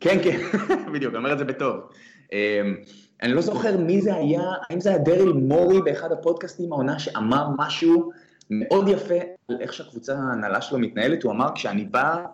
[0.00, 0.38] כן, כן,
[0.94, 1.76] בדיוק, אני אומר את זה בטוב.
[3.22, 7.46] אני לא זוכר מי זה היה, האם זה היה דריל מורי באחד הפודקאסטים העונה שאמר
[7.58, 8.10] משהו
[8.50, 9.14] מאוד יפה
[9.48, 12.24] על איך שהקבוצה ההנהלה שלו מתנהלת, הוא אמר כשאני בא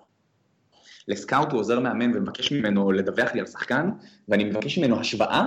[1.09, 3.91] לסקאוט, הוא עוזר מאמן ומבקש ממנו לדווח לי על שחקן,
[4.29, 5.47] ואני מבקש ממנו השוואה,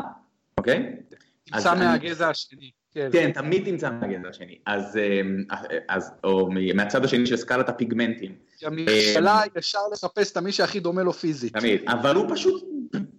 [0.57, 0.95] אוקיי?
[1.43, 2.71] תמצא מהגזע השני.
[2.93, 3.09] כן.
[3.11, 4.57] כן, תמיד תמצא מהגזע השני.
[4.65, 5.43] אז, אמ,
[5.89, 8.35] אז, או מהצד השני של סקלת הפיגמנטים.
[8.63, 11.57] גם נכשלה ישר לחפש את המי שהכי דומה לו פיזית.
[11.57, 12.63] תמיד, אבל הוא פשוט,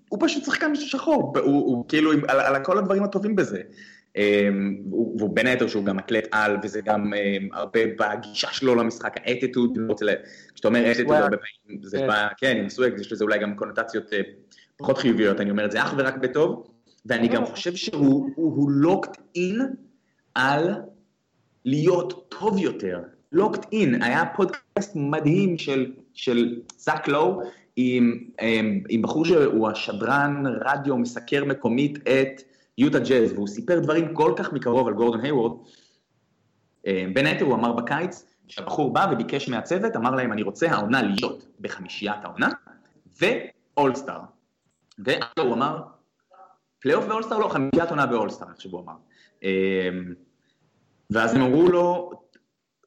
[0.09, 3.63] הוא פשוט שחקן שחור, הוא, הוא כאילו על, על כל הדברים הטובים בזה.
[4.17, 8.75] אמ, הוא- והוא בין היתר שהוא גם אתלט על, וזה גם אמ, הרבה בגישה שלו
[8.75, 10.11] למשחק, האטיטוד, ל...
[10.55, 11.17] כשאתה אומר אטיטוד.
[11.17, 12.07] הרבה פעמים, זה כן.
[12.07, 14.21] בא, כן, עם סוואג, יש לזה אולי גם קונוטציות אה,
[14.77, 16.67] פחות חיוביות, אני אומר את זה אך ורק בטוב,
[17.07, 19.61] ואני גם חושב שהוא הוא לוקט אין
[20.35, 20.75] על
[21.65, 23.01] להיות טוב יותר.
[23.33, 27.41] לוקט אין, היה פודקאסט מדהים של, של זאק לואו,
[27.77, 32.43] עם, עם, עם בחור שהוא השדרן רדיו מסקר מקומית את
[32.79, 35.53] יוטה ג'אז, והוא סיפר דברים כל כך מקרוב על גורדון היוורד.
[36.87, 41.03] אה, בין היתר הוא אמר בקיץ, שהבחור בא וביקש מהצוות, אמר להם, אני רוצה העונה
[41.03, 42.49] להיות בחמישיית העונה,
[43.21, 44.21] ואולסטאר.
[44.99, 45.83] והוא אמר,
[46.81, 48.95] פלייאוף ואולסטאר לא, חמישיית עונה באולסטאר, איך שהוא אמר.
[49.45, 49.89] אה,
[51.11, 52.11] ואז הם אמרו לו,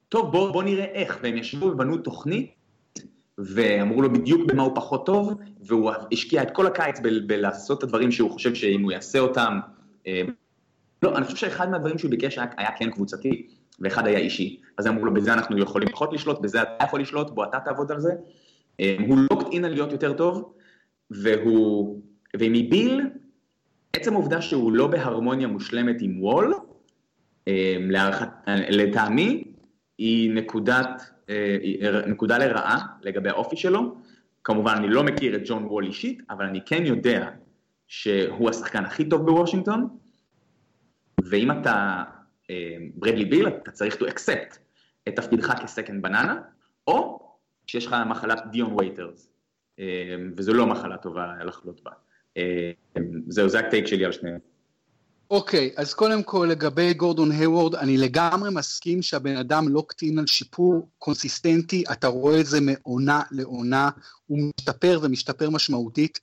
[0.09, 2.53] טוב, בוא, בוא נראה איך, והם ישבו ובנו תוכנית,
[3.37, 8.11] ואמרו לו בדיוק במה הוא פחות טוב, והוא השקיע את כל הקיץ בלעשות את הדברים
[8.11, 9.59] שהוא חושב שאם הוא יעשה אותם,
[11.03, 13.47] לא, אני חושב שאחד מהדברים שהוא ביקש היה, היה כן קבוצתי,
[13.79, 14.61] ואחד היה אישי.
[14.77, 17.91] אז אמרו לו, בזה אנחנו יכולים פחות לשלוט, בזה אתה יכול לשלוט, בוא אתה תעבוד
[17.91, 18.11] על זה.
[18.79, 20.53] אה, הוא לוקט אין על להיות יותר טוב,
[21.11, 22.01] והוא,
[22.37, 23.01] ומביל,
[23.93, 26.53] עצם העובדה שהוא לא בהרמוניה מושלמת עם וול,
[27.47, 28.29] אה, להערכת,
[28.69, 29.43] לטעמי,
[29.97, 33.95] היא נקודת, אה, היא נקודה לרעה לגבי האופי שלו.
[34.43, 37.29] כמובן, אני לא מכיר את ג'ון וול אישית, אבל אני כן יודע
[37.87, 39.87] שהוא השחקן הכי טוב בוושינגטון,
[41.29, 42.03] ואם אתה
[42.95, 44.57] ברדלי ביל, אתה צריך to accept
[45.07, 46.41] את תפקידך כ second banana,
[46.87, 47.19] או
[47.67, 49.29] שיש לך מחלת דיון וייטרס,
[50.37, 51.91] וזו לא מחלה טובה לחלות בה.
[53.27, 54.39] זהו, זה ה take שלי על שניהם.
[55.31, 60.19] אוקיי, okay, אז קודם כל לגבי גורדון היוורד, אני לגמרי מסכים שהבן אדם לא קטין
[60.19, 63.89] על שיפור קונסיסטנטי, אתה רואה את זה מעונה לעונה,
[64.27, 66.19] הוא משתפר ומשתפר משמעותית.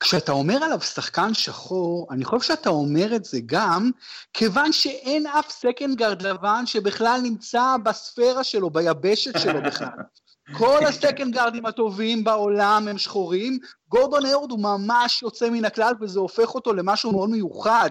[0.00, 3.90] כשאתה אומר עליו שחקן שחור, אני חושב שאתה אומר את זה גם
[4.32, 9.88] כיוון שאין אף סקנד גארד לבן שבכלל נמצא בספירה שלו, ביבשת שלו בכלל.
[10.58, 13.58] כל הסקנד גארדים הטובים בעולם הם שחורים,
[13.88, 17.90] גורדון היוורד הוא ממש יוצא מן הכלל וזה הופך אותו למשהו מאוד מיוחד,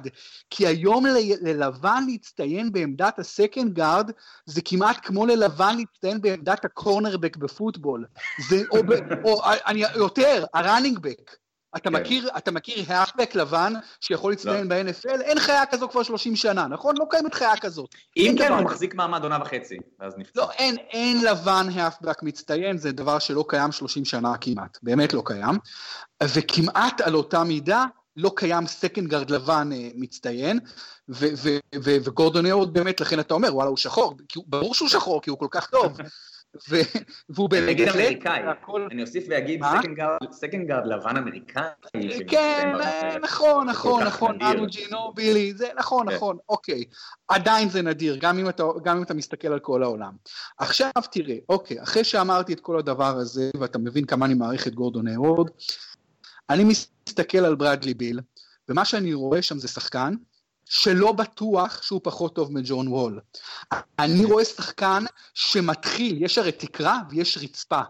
[0.50, 4.12] כי היום ל- ללבן להצטיין בעמדת הסקנד גארד
[4.46, 8.06] זה כמעט כמו ללבן להצטיין בעמדת ה cornerback בפוטבול,
[8.50, 8.78] זה, או,
[9.24, 11.36] או אני, יותר, ה running back.
[11.78, 11.96] אתה, כן.
[11.96, 14.84] מכיר, אתה מכיר halfback לבן שיכול להצטיין לא.
[14.84, 15.22] ב-NFL?
[15.22, 16.96] אין חיה כזו כבר 30 שנה, נכון?
[16.98, 17.96] לא קיימת חיה כזאת.
[18.18, 20.42] אם כן, הוא מחזיק מעמד עונה וחצי, ואז נפצע.
[20.42, 25.22] לא, אין, אין לבן halfback מצטיין, זה דבר שלא קיים 30 שנה כמעט, באמת לא
[25.26, 25.58] קיים.
[26.24, 27.86] וכמעט על אותה מידה,
[28.18, 30.60] לא קיים סקנד גארד לבן אה, מצטיין,
[31.76, 35.48] וגורדון היוורד באמת, לכן אתה אומר, וואלה, הוא שחור, ברור שהוא שחור, כי הוא כל
[35.52, 35.98] כך טוב.
[37.30, 37.70] והוא בהחלט...
[37.70, 38.42] נגיד אמריקאי,
[38.92, 39.62] אני אוסיף ואגיד
[40.32, 41.64] סקנד גארד לבן אמריקאי.
[42.28, 42.74] כן,
[43.22, 46.16] נכון, נכון, נכון, מאנו ג'ינובילי, זה נכון, כן.
[46.16, 46.84] נכון, אוקיי.
[47.28, 48.40] עדיין זה נדיר, גם
[48.98, 50.14] אם אתה מסתכל על כל העולם.
[50.58, 54.76] עכשיו תראה, אוקיי, אחרי שאמרתי את כל הדבר הזה, ואתה מבין כמה אני מעריך את
[54.76, 55.52] גורדון היוורד,
[56.50, 58.20] אני מסתכל על ברדלי ביל,
[58.70, 60.14] ומה שאני רואה שם זה שחקן
[60.70, 63.20] שלא בטוח שהוא פחות טוב מג'ון וול.
[64.00, 65.04] אני רואה שחקן
[65.34, 67.82] שמתחיל, יש הרי תקרה ויש רצפה.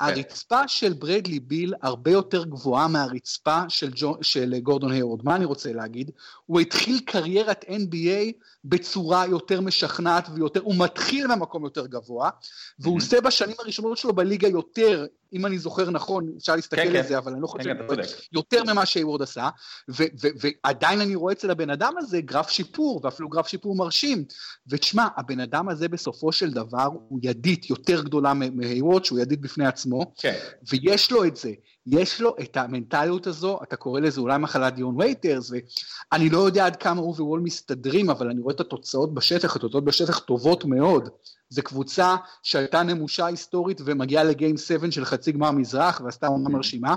[0.00, 5.20] הרצפה של ברדלי ביל הרבה יותר גבוהה מהרצפה של, ג'ו, של גורדון היורד.
[5.24, 6.10] מה אני רוצה להגיד?
[6.46, 8.32] הוא התחיל קריירת NBA
[8.64, 12.30] בצורה יותר משכנעת ויותר, הוא מתחיל במקום יותר גבוה,
[12.78, 12.96] והוא.
[12.96, 17.08] עושה בשנים הראשונות שלו בליגה יותר, אם אני זוכר נכון, אפשר להסתכל כן, על כן.
[17.08, 19.48] זה, אבל אני לא חושב, כן, כן, יותר ממה שהיוורד עשה,
[19.88, 24.24] ועדיין אני רואה אצל הבן אדם הזה גרף שיפור, ואפילו גרף שיפור מרשים,
[24.66, 29.66] ותשמע, הבן אדם הזה בסופו של דבר הוא ידית יותר גדולה מהיוורד, שהוא ידית בפני
[29.66, 30.38] עצמו, כן.
[30.70, 31.52] ויש לו את זה.
[31.86, 36.66] יש לו את המנטליות הזו, אתה קורא לזה אולי מחלת דיון וייטרס, ואני לא יודע
[36.66, 41.08] עד כמה הוא ווול מסתדרים, אבל אני רואה את התוצאות בשטח, התוצאות בשטח טובות מאוד.
[41.48, 46.94] זו קבוצה שהייתה נמושה היסטורית ומגיעה לגיים 7 של חצי גמר מזרח ועשתה עונה מרשימה.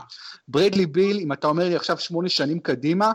[0.47, 3.11] ברדלי ביל, אם אתה אומר לי עכשיו שמונה שנים קדימה,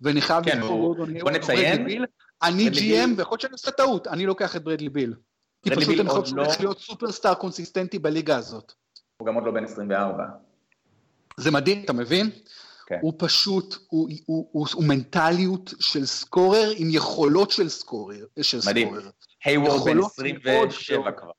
[0.00, 2.06] ואני חייב כן, לבחור גורדון היוורד, ברדלי ביל,
[2.42, 5.14] אני GM, ויכול להיות שאני עושה טעות, אני לוקח את ברדלי ביל.
[5.62, 8.72] כי פשוט אני חושב שהוא הולך להיות סופרסטאר קונסיסטנטי בליגה הזאת.
[9.16, 10.24] הוא גם עוד לא בן 24.
[11.38, 12.30] זה מדהים, אתה מבין?
[12.86, 12.98] כן.
[13.00, 18.24] הוא פשוט, הוא, הוא, הוא, הוא, הוא מנטליות של scorer עם יכולות של scorer.
[18.42, 18.94] של מדהים.
[19.44, 21.30] היוורד בן 27 כבר.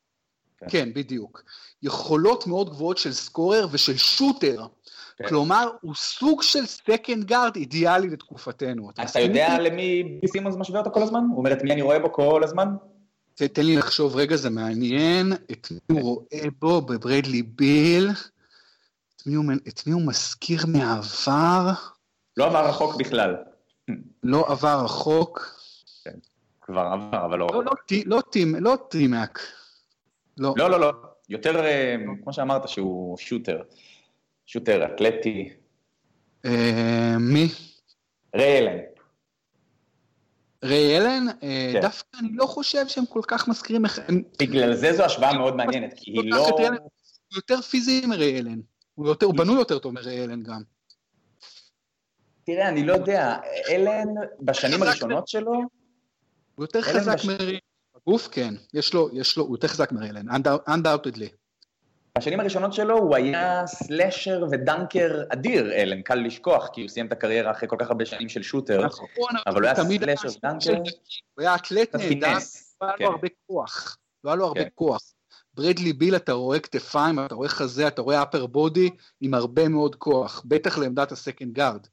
[0.58, 0.66] כן.
[0.70, 1.44] כן, בדיוק.
[1.84, 4.66] יכולות מאוד גבוהות של scorer ושל shooter.
[5.18, 5.28] כן.
[5.28, 8.90] כלומר, הוא סוג של second guard אידיאלי לתקופתנו.
[8.90, 9.64] אתה, אתה יודע איתי?
[9.64, 11.20] למי סימונס משווה אותו כל הזמן?
[11.30, 12.68] הוא אומר את מי אני רואה בו כל הזמן?
[13.36, 15.34] תן לי לחשוב רגע, זה מעניין.
[15.52, 18.10] את מי הוא רואה בו בברדלי ביל?
[19.30, 21.74] מי הוא, את מי הוא מזכיר מהעבר?
[22.38, 23.36] לא עבר רחוק בכלל.
[24.24, 25.56] לא עבר רחוק.
[26.04, 26.16] כן,
[26.62, 27.56] כבר עבר, אבל לא רחוק.
[27.56, 27.72] לא, לא,
[28.06, 29.40] לא, טים, לא טימק.
[30.38, 30.54] לא.
[30.58, 30.92] לא, לא, לא.
[31.30, 33.62] יותר, אה, כמו שאמרת, שהוא שוטר.
[34.46, 35.50] שוטר אתלטי.
[36.46, 37.48] אה, מי?
[38.36, 38.78] ריי אלן.
[40.64, 41.28] ריי אלן?
[41.44, 41.82] אה, כן.
[41.82, 43.84] דווקא אני לא חושב שהם כל כך מזכירים...
[44.40, 46.48] בגלל זה זו השוואה מאוד מעניינת, כי היא לא...
[47.36, 48.60] יותר פיזי מריי אלן.
[49.00, 50.62] הוא, יותר, הוא בנוי יותר טוב מרי אלן גם.
[52.44, 53.38] תראה, אני לא יודע,
[53.70, 54.08] אלן
[54.42, 55.54] בשנים הראשונות שלו...
[56.56, 57.18] הוא יותר חזק.
[57.28, 57.60] מרי...
[57.96, 61.30] בגוף כן, יש לו, יש לו, הוא יותר חזק מרי אלן, undoubtedly.
[62.18, 67.12] בשנים הראשונות שלו הוא היה סלאשר ודנקר אדיר, אלן, קל לשכוח, כי הוא סיים את
[67.12, 69.08] הקריירה אחרי כל כך הרבה שנים של שוטר, נכון,
[69.48, 70.74] אבל הוא היה סלאשר ודנקר.
[70.74, 72.28] הוא היה אתלט נהדר,
[72.82, 73.06] לא היה לו כן.
[73.06, 74.70] הרבה כוח, לא היה לו הרבה כן.
[74.76, 75.14] כוח.
[75.54, 78.90] ברדלי ביל אתה רואה כתפיים, אתה רואה חזה, אתה רואה upper body
[79.22, 81.88] עם הרבה מאוד כוח, בטח לעמדת הסקנד גארד.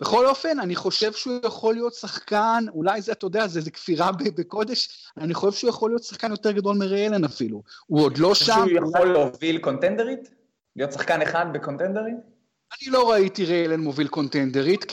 [0.00, 4.12] בכל אופן, אני חושב שהוא יכול להיות שחקן, אולי זה, אתה יודע, זה, זה כפירה
[4.12, 7.62] בקודש, אני חושב שהוא יכול להיות שחקן יותר גדול מרי אלן אפילו.
[7.86, 8.44] הוא עוד לא שם.
[8.44, 9.12] שהוא יכול אולי...
[9.12, 10.30] להוביל contenderית?
[10.76, 12.16] להיות שחקן אחד ב contenderית?
[12.82, 14.84] אני לא ראיתי רי אלן מוביל contenderית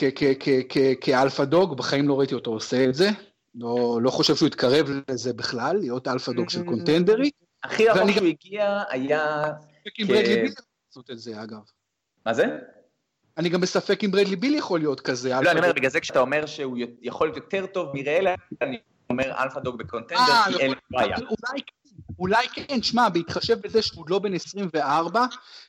[1.00, 3.10] כ alpha dog, בחיים לא ראיתי אותו עושה את זה.
[3.54, 7.43] לא, לא חושב שהוא יתקרב לזה בכלל, להיות alpha dog של contenderית.
[7.64, 9.44] הכי רחוק שהוא הגיע היה...
[9.98, 10.52] עם ברדלי ביל
[10.88, 11.58] לעשות את זה, אגב.
[12.26, 12.44] מה זה?
[13.38, 15.28] אני גם בספק אם ברדלי ביל יכול להיות כזה.
[15.28, 18.78] לא, אני אומר, בגלל זה כשאתה אומר שהוא יכול להיות יותר טוב מרי אלן, אני
[19.10, 21.16] אומר alpha dog ב contender, אה, כי אין בעיה.
[21.16, 21.84] אולי כן,
[22.18, 25.26] אולי כן, שמע, בהתחשב בזה שהוא לא בן 24,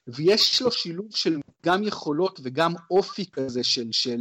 [0.07, 4.19] ויש לו שילוב של גם יכולות וגם אופי כזה של, של,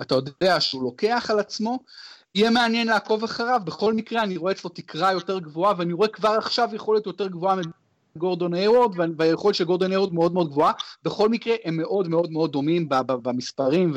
[0.00, 1.78] אתה יודע, שהוא לוקח על עצמו,
[2.38, 6.28] יהיה מעניין לעקוב אחריו, בכל מקרה אני רואה אצלו תקרה יותר גבוהה, ואני רואה כבר
[6.28, 7.56] עכשיו יכולת יותר גבוהה
[8.16, 10.72] מגורדון היוורד, והיכולת של גורדון היוורד מאוד מאוד גבוהה,
[11.02, 13.92] בכל מקרה הם מאוד מאוד מאוד דומים במספרים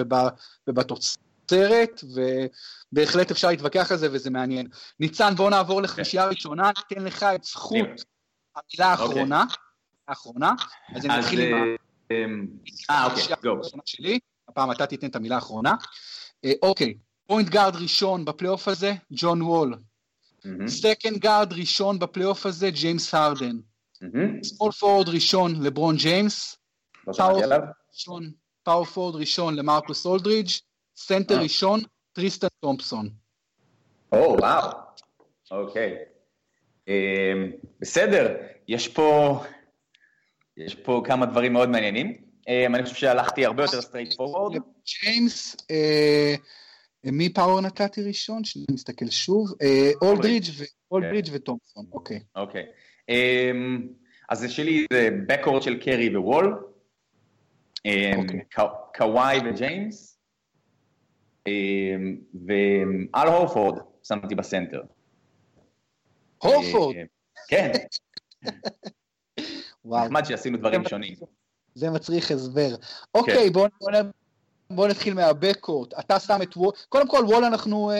[0.67, 2.03] ובתוצרת,
[2.93, 4.67] ובהחלט אפשר להתווכח על זה וזה מעניין.
[4.99, 7.87] ניצן, בוא נעבור לחמישייה ראשונה, ניתן לך את זכות
[8.55, 9.45] המילה האחרונה,
[10.07, 10.53] האחרונה,
[10.95, 11.39] אז אני אתחיל
[12.09, 12.47] עם
[12.89, 13.61] אה, אוקיי, go.
[13.85, 15.75] שלי, הפעם אתה תיתן את המילה האחרונה.
[16.61, 16.93] אוקיי,
[17.31, 19.75] point guard ראשון בפלייאוף הזה, ג'ון וול.
[20.67, 23.57] second guard ראשון בפלייאוף הזה, ג'יימס הרדן.
[24.43, 26.57] small forward ראשון, לברון ג'יימס.
[28.63, 30.49] power forward ראשון למרקוס אולדרידג'.
[30.95, 31.79] center ראשון,
[32.13, 33.09] טריסטן תומפסון.
[34.11, 34.71] או, וואו.
[35.51, 35.95] אוקיי.
[37.79, 38.35] בסדר,
[38.67, 39.39] יש פה...
[40.57, 42.17] יש פה כמה דברים מאוד מעניינים.
[42.47, 44.53] אני חושב שהלכתי הרבה יותר straight forward.
[44.85, 45.55] ג'יימס,
[47.05, 48.43] מי פאוור נתתי ראשון?
[48.43, 49.53] שאני מסתכל שוב.
[50.91, 52.19] אולדרידג' וטומפסון, אוקיי.
[52.35, 52.65] אוקיי.
[54.29, 56.73] אז שלי זה בקורד של קרי ווול.
[58.97, 60.19] קוואי וג'יימס.
[63.13, 64.81] ואל הורפורד שמתי בסנטר.
[66.37, 66.95] הורפורד?
[67.47, 67.71] כן.
[69.85, 71.15] נחמד שעשינו דברים שונים.
[71.75, 72.75] זה מצריך הסבר.
[73.15, 73.67] אוקיי, בואו
[74.71, 75.93] בוא נתחיל מה backcourt.
[75.99, 77.91] אתה שם את וול, קודם כל וול אנחנו,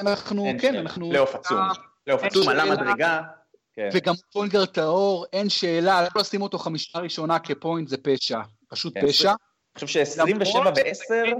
[0.00, 1.08] אנחנו, כן, אנחנו...
[1.08, 1.58] פלייאוף עצום.
[2.04, 3.22] פלייאוף עצום, עלה מדרגה.
[3.92, 8.40] וגם point guard טהור, אין שאלה, לא לשים אותו חמישה ראשונה כ point זה פשע.
[8.68, 9.28] פשוט פשע.
[9.28, 11.34] אני חושב ש-27 ו-10...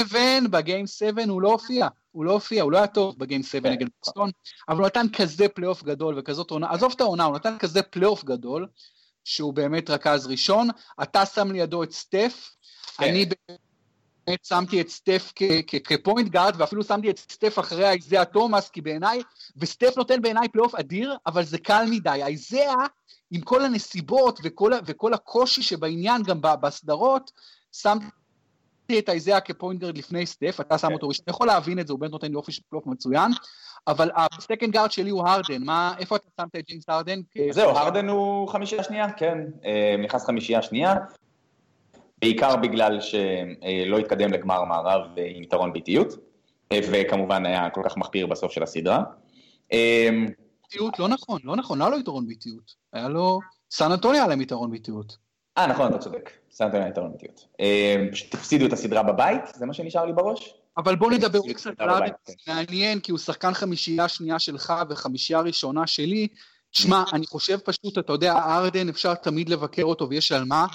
[0.00, 3.23] seven, ב game 7 הוא לא הופיע, הוא לא הופיע, הוא לא היה טוב ב
[3.23, 4.30] game 7 נגד בוסטון,
[4.68, 8.24] אבל הוא נתן כזה פלייאוף גדול וכזאת עונה, עזוב את העונה, הוא נתן כזה פלייאוף
[8.24, 8.66] גדול,
[9.24, 10.68] שהוא באמת רכז ראשון,
[11.02, 12.50] אתה שם לידו את סטף,
[13.00, 13.26] אני
[14.30, 15.32] באמת שמתי את סטף
[15.84, 19.22] כ point guard, ואפילו שמתי את סטף אחרי אייזאה תומאס, כי בעיניי,
[19.56, 22.86] וסטף נותן בעיניי פלייאוף אדיר, אבל זה קל מדי, אייזאה,
[23.30, 24.40] עם כל הנסיבות
[24.86, 27.30] וכל הקושי שבעניין גם בסדרות,
[27.72, 31.86] שמתי את אייזאה כ point לפני סטף, אתה שם אותו ראשון, אני יכול להבין את
[31.86, 33.32] זה, הוא באמת נותן לי אופי של פלייאוף מצוין,
[33.86, 37.20] אבל ה second guard שלי הוא הרדן, מה, איפה אתה שמת את ג'יימס הרדן?
[37.50, 39.38] זהו, הרדן הוא חמישייה שנייה, כן,
[40.04, 40.94] נכנס חמישייה שנייה,
[42.20, 45.02] בעיקר בגלל שלא התקדם לגמר מערב
[45.36, 46.14] עם יתרון באיטיות,
[46.74, 49.02] וכמובן היה כל כך מחפיר בסוף של הסדרה.
[49.70, 54.26] באיטיות, לא נכון, לא נכון, לא היה לו יתרון באיטיות, היה לו, סן אנטוני היה
[54.26, 55.16] להם יתרון באיטיות.
[55.58, 57.46] אה, נכון, אתה צודק, סן אנטוני היה יתרון באיטיות.
[58.12, 60.54] פשוט הפסידו את הסדרה בבית, זה מה שנשאר לי בראש?
[60.76, 62.12] אבל בוא נדבר קצת על ארדן,
[62.46, 66.28] מעניין, כי הוא שחקן חמישייה שנייה שלך וחמישייה ראשונה שלי.
[66.70, 70.66] תשמע, אני חושב פשוט, אתה יודע, הארדן אפשר תמיד לבקר אותו ויש על מה.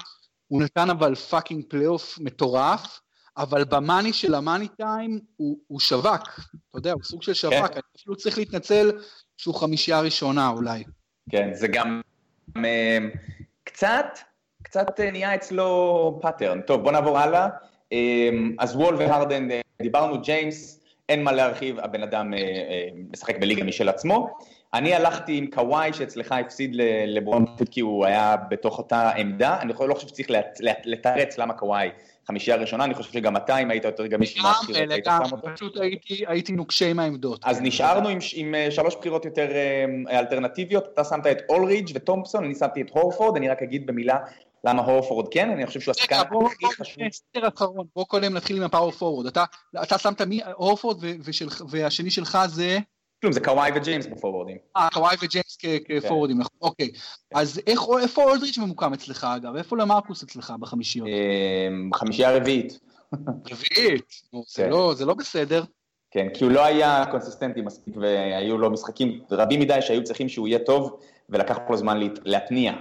[0.48, 3.00] הוא נתן אבל fucking פלייאוף מטורף,
[3.36, 7.34] אבל ב money של ה money time הוא, הוא שווק, אתה יודע, הוא סוג של
[7.34, 7.72] שווק, כן.
[7.72, 8.92] אני אפילו צריך להתנצל
[9.36, 10.84] שהוא חמישייה ראשונה אולי.
[11.30, 12.00] כן, זה גם
[13.64, 14.06] קצת,
[14.62, 16.60] קצת נהיה אצלו pattern.
[16.60, 17.48] טוב, בוא נעבור הלאה.
[18.58, 19.48] אז וול והרדן,
[19.82, 22.32] דיברנו, ג'יימס, אין מה להרחיב, הבן אדם
[23.12, 24.38] משחק בליגה משל עצמו.
[24.74, 26.70] אני הלכתי עם קוואי שאצלך הפסיד
[27.06, 30.28] לברון כי הוא היה בתוך אותה עמדה, אני לא חושב שצריך
[30.84, 31.88] לתרץ למה קוואי
[32.26, 35.48] חמישייה ראשונה, אני חושב שגם אתה, אם היית יותר גמיש עם הבחירות, היית שם אותו.
[35.54, 35.76] פשוט
[36.26, 37.40] הייתי נוקשה עם העמדות.
[37.44, 39.48] אז נשארנו עם שלוש בחירות יותר
[40.10, 44.18] אלטרנטיביות, אתה שמת את אולרידג' וטומפסון, אני שמתי את הורפורד, אני רק אגיד במילה
[44.64, 47.02] למה הורפורד כן, אני חושב שהוא השחקן הכי חשוב.
[47.12, 49.26] סטר אחרון, בוא קודם נתחיל עם הפאור פורד,
[49.82, 51.04] אתה שמת מי, הורפורד
[51.68, 52.78] והשני שלך זה?
[53.20, 54.56] כלום, זה קוואי וג'יימס ב forwardים.
[54.76, 56.90] אה, קוואי וג'יימס כ forwardים, אוקיי.
[57.34, 59.56] אז איפה אולדריץ' ממוקם אצלך אגב?
[59.56, 61.08] איפה למרקוס אצלך בחמישיות?
[61.94, 62.78] חמישייה רביעית.
[63.50, 64.22] רביעית?
[64.94, 65.64] זה לא בסדר.
[66.10, 70.48] כן, כי הוא לא היה consistentי מספיק, והיו לו משחקים רבים מדי שהיו צריכים שהוא
[70.48, 72.72] יהיה טוב, ולקח לו זמן להתניע.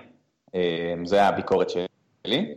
[1.05, 2.55] זו הייתה הביקורת שלי.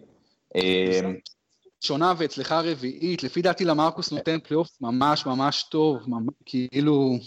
[1.80, 6.07] שונה ואצלך רביעית, לפי דעתי למרקוס נותן פלייאוף ממש ממש טוב,
[6.46, 7.18] כאילו...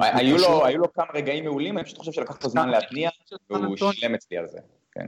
[0.00, 3.10] היו לו, היו לו כמה רגעים מעולים, אני פשוט חושב שלקח לו זמן להתניע,
[3.50, 4.58] והוא שילם אצלי על זה,
[4.92, 5.06] כן.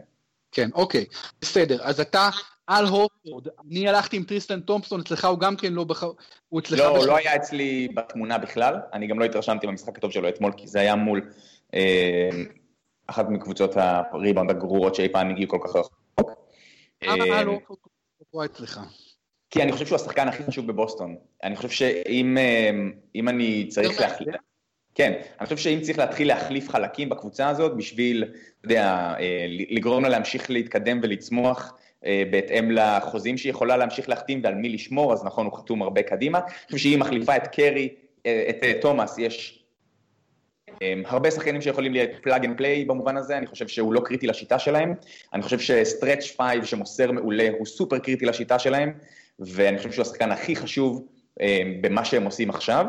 [0.53, 1.05] כן, אוקיי,
[1.41, 2.29] בסדר, אז אתה
[2.67, 6.11] על הורפורד, אני הלכתי עם טריסטן תומפסון, אצלך הוא גם כן לא בחר...
[6.49, 6.79] הוא אצלך...
[6.79, 10.53] לא, הוא לא היה אצלי בתמונה בכלל, אני גם לא התרשמתי במשחק הטוב שלו אתמול,
[10.57, 11.31] כי זה היה מול
[11.75, 12.31] אה,
[13.07, 16.31] אחת מקבוצות הריבאונד הגרועות שאי פעם הגיעו כל כך רחוק.
[18.19, 18.81] תקוע אצלך?
[19.53, 21.17] כי אני חושב שהוא השחקן הכי חשוב בבוסטון.
[21.45, 22.39] אני חושב שאם
[23.15, 24.35] אם אני צריך להחליף...
[24.95, 29.15] כן, אני חושב שאם צריך להתחיל להחליף חלקים בקבוצה הזאת בשביל, אתה יודע,
[29.71, 31.75] לגרום לה להמשיך להתקדם ולצמוח
[32.31, 36.39] בהתאם לחוזים שהיא יכולה להמשיך להחתים ועל מי לשמור, אז נכון, הוא חתום הרבה קדימה.
[36.39, 37.89] אני חושב שהיא מחליפה את קראודר,
[38.23, 39.65] את תומאס, יש
[41.05, 44.59] הרבה שחקנים שיכולים להיות plug and play במובן הזה, אני חושב שהוא לא קריטי לשיטה
[44.59, 44.95] שלהם,
[45.35, 48.93] אני חושב ש stretch five שמוסר מעולה הוא סופר קריטי לשיטה שלהם,
[49.39, 51.07] ואני חושב שהוא השחקן הכי חשוב
[51.81, 52.87] במה שהם עושים עכשיו,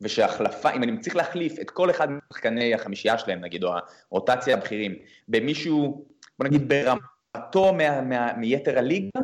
[0.00, 3.72] ושההחלפה, אם אני צריך להחליף את כל אחד משחקני החמישייה שלהם נגיד, או
[4.10, 4.94] הרוטציה הבכירים,
[5.28, 6.04] במישהו,
[6.38, 9.20] בוא נגיד ברמתו מה, מה, מיתר הליגה,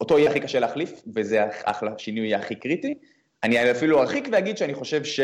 [0.00, 2.94] אותו יהיה הכי קשה להחליף, וזה השינוי יהיה הכי קריטי.
[3.42, 5.20] אני אפילו ארחיק ואגיד שאני חושב ש...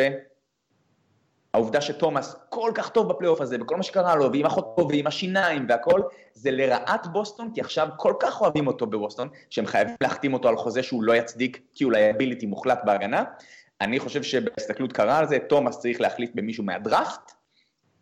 [1.55, 5.67] העובדה שתומאס כל כך טוב בפלייאוף הזה, וכל מה שקרה לו, ועם אחותו, ועם השיניים
[5.69, 6.01] והכל,
[6.33, 10.57] זה לרעת בוסטון, כי עכשיו כל כך אוהבים אותו בבוסטון, שהם חייבים להחתים אותו על
[10.57, 13.25] חוזה שהוא לא יצדיק, כי הוא liability מוחלט בהגנה.
[13.81, 17.33] אני חושב שבהסתכלות קרה על זה, תומאס צריך להחליף במישהו מהדראפט,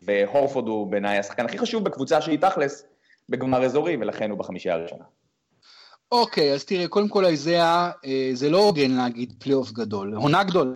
[0.02, 2.84] והורפורד הוא בעיניי השחקן הכי חשוב בקבוצה שהיא תכלס
[3.28, 5.04] בגמר אזורי, ולכן הוא בחמישייה הראשונה.
[6.12, 10.74] אוקיי, אז תראה, קודם כל איזאה, אה, זה לא הוגן להגיד פלייאוף גדול, עונה גדולה.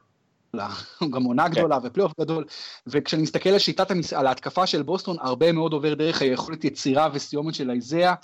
[1.15, 1.51] גם עונה כן.
[1.51, 2.45] גדולה ופלייאוף גדול,
[2.87, 4.13] וכשאני מסתכל על שיטת, המס...
[4.13, 8.15] על ההתקפה של בוסטון, הרבה מאוד עובר דרך היכולת יצירה וסיומת של איזאה,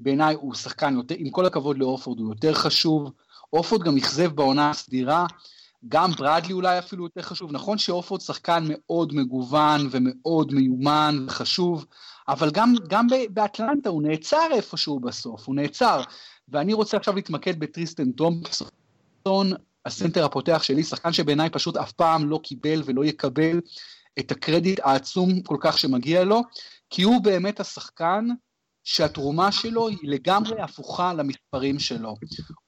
[0.00, 3.12] בעיניי הוא שחקן יותר, עם כל הכבוד לאורפורד, הוא יותר חשוב,
[3.52, 5.26] אורפורד גם אכזב בעונה הסדירה,
[5.88, 11.86] גם ברדלי אולי אפילו יותר חשוב, נכון שאורפורד שחקן מאוד מגוון ומאוד מיומן וחשוב,
[12.28, 16.02] אבל גם, גם באטלנטה הוא נעצר איפשהו בסוף, הוא נעצר,
[16.48, 19.52] ואני רוצה עכשיו להתמקד בטריסטן תומפסון,
[19.86, 23.60] הסנטר הפותח שלי, שחקן שבעיניי פשוט אף פעם לא קיבל ולא יקבל
[24.18, 26.42] את הקרדיט העצום כל כך שמגיע לו,
[26.90, 28.28] כי הוא באמת השחקן
[28.84, 32.14] שהתרומה שלו היא לגמרי הפוכה למספרים שלו.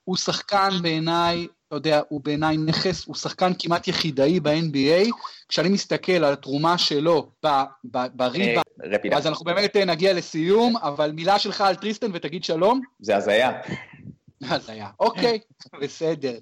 [0.03, 5.11] הוא שחקן בעיניי, אתה יודע, הוא בעיניי נכס, הוא שחקן כמעט יחידאי ב-NBA,
[5.49, 7.31] כשאני מסתכל על התרומה שלו
[8.13, 8.61] בריבה,
[9.11, 12.81] אה, אז אנחנו באמת נגיע לסיום, אבל מילה שלך על טריסטן ותגיד שלום.
[12.99, 13.51] זה הזיה.
[14.49, 14.89] אז היה.
[14.99, 15.39] אוקיי,
[15.81, 16.33] בסדר.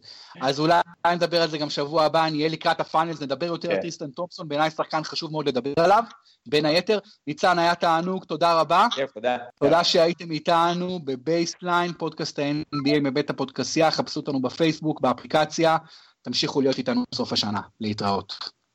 [0.41, 3.75] אז אולי נדבר על זה גם שבוע הבא, נהיה לקראת ה finals, נדבר יותר על
[3.75, 3.81] כן.
[3.81, 6.03] טריסטן תומפסון, בעיניי שחקן חשוב מאוד לדבר עליו,
[6.47, 6.99] בין היתר.
[7.27, 8.87] ניצן, היה תענוג, תודה רבה.
[9.13, 9.37] תודה.
[9.59, 15.77] תודה שהייתם איתנו בבייסליין, פודקאסט ה-NBA מבית הפודקסייה, חפשו אותנו בפייסבוק, באפליקציה,
[16.21, 17.61] תמשיכו להיות איתנו בסוף השנה.
[17.81, 18.62] להתראות.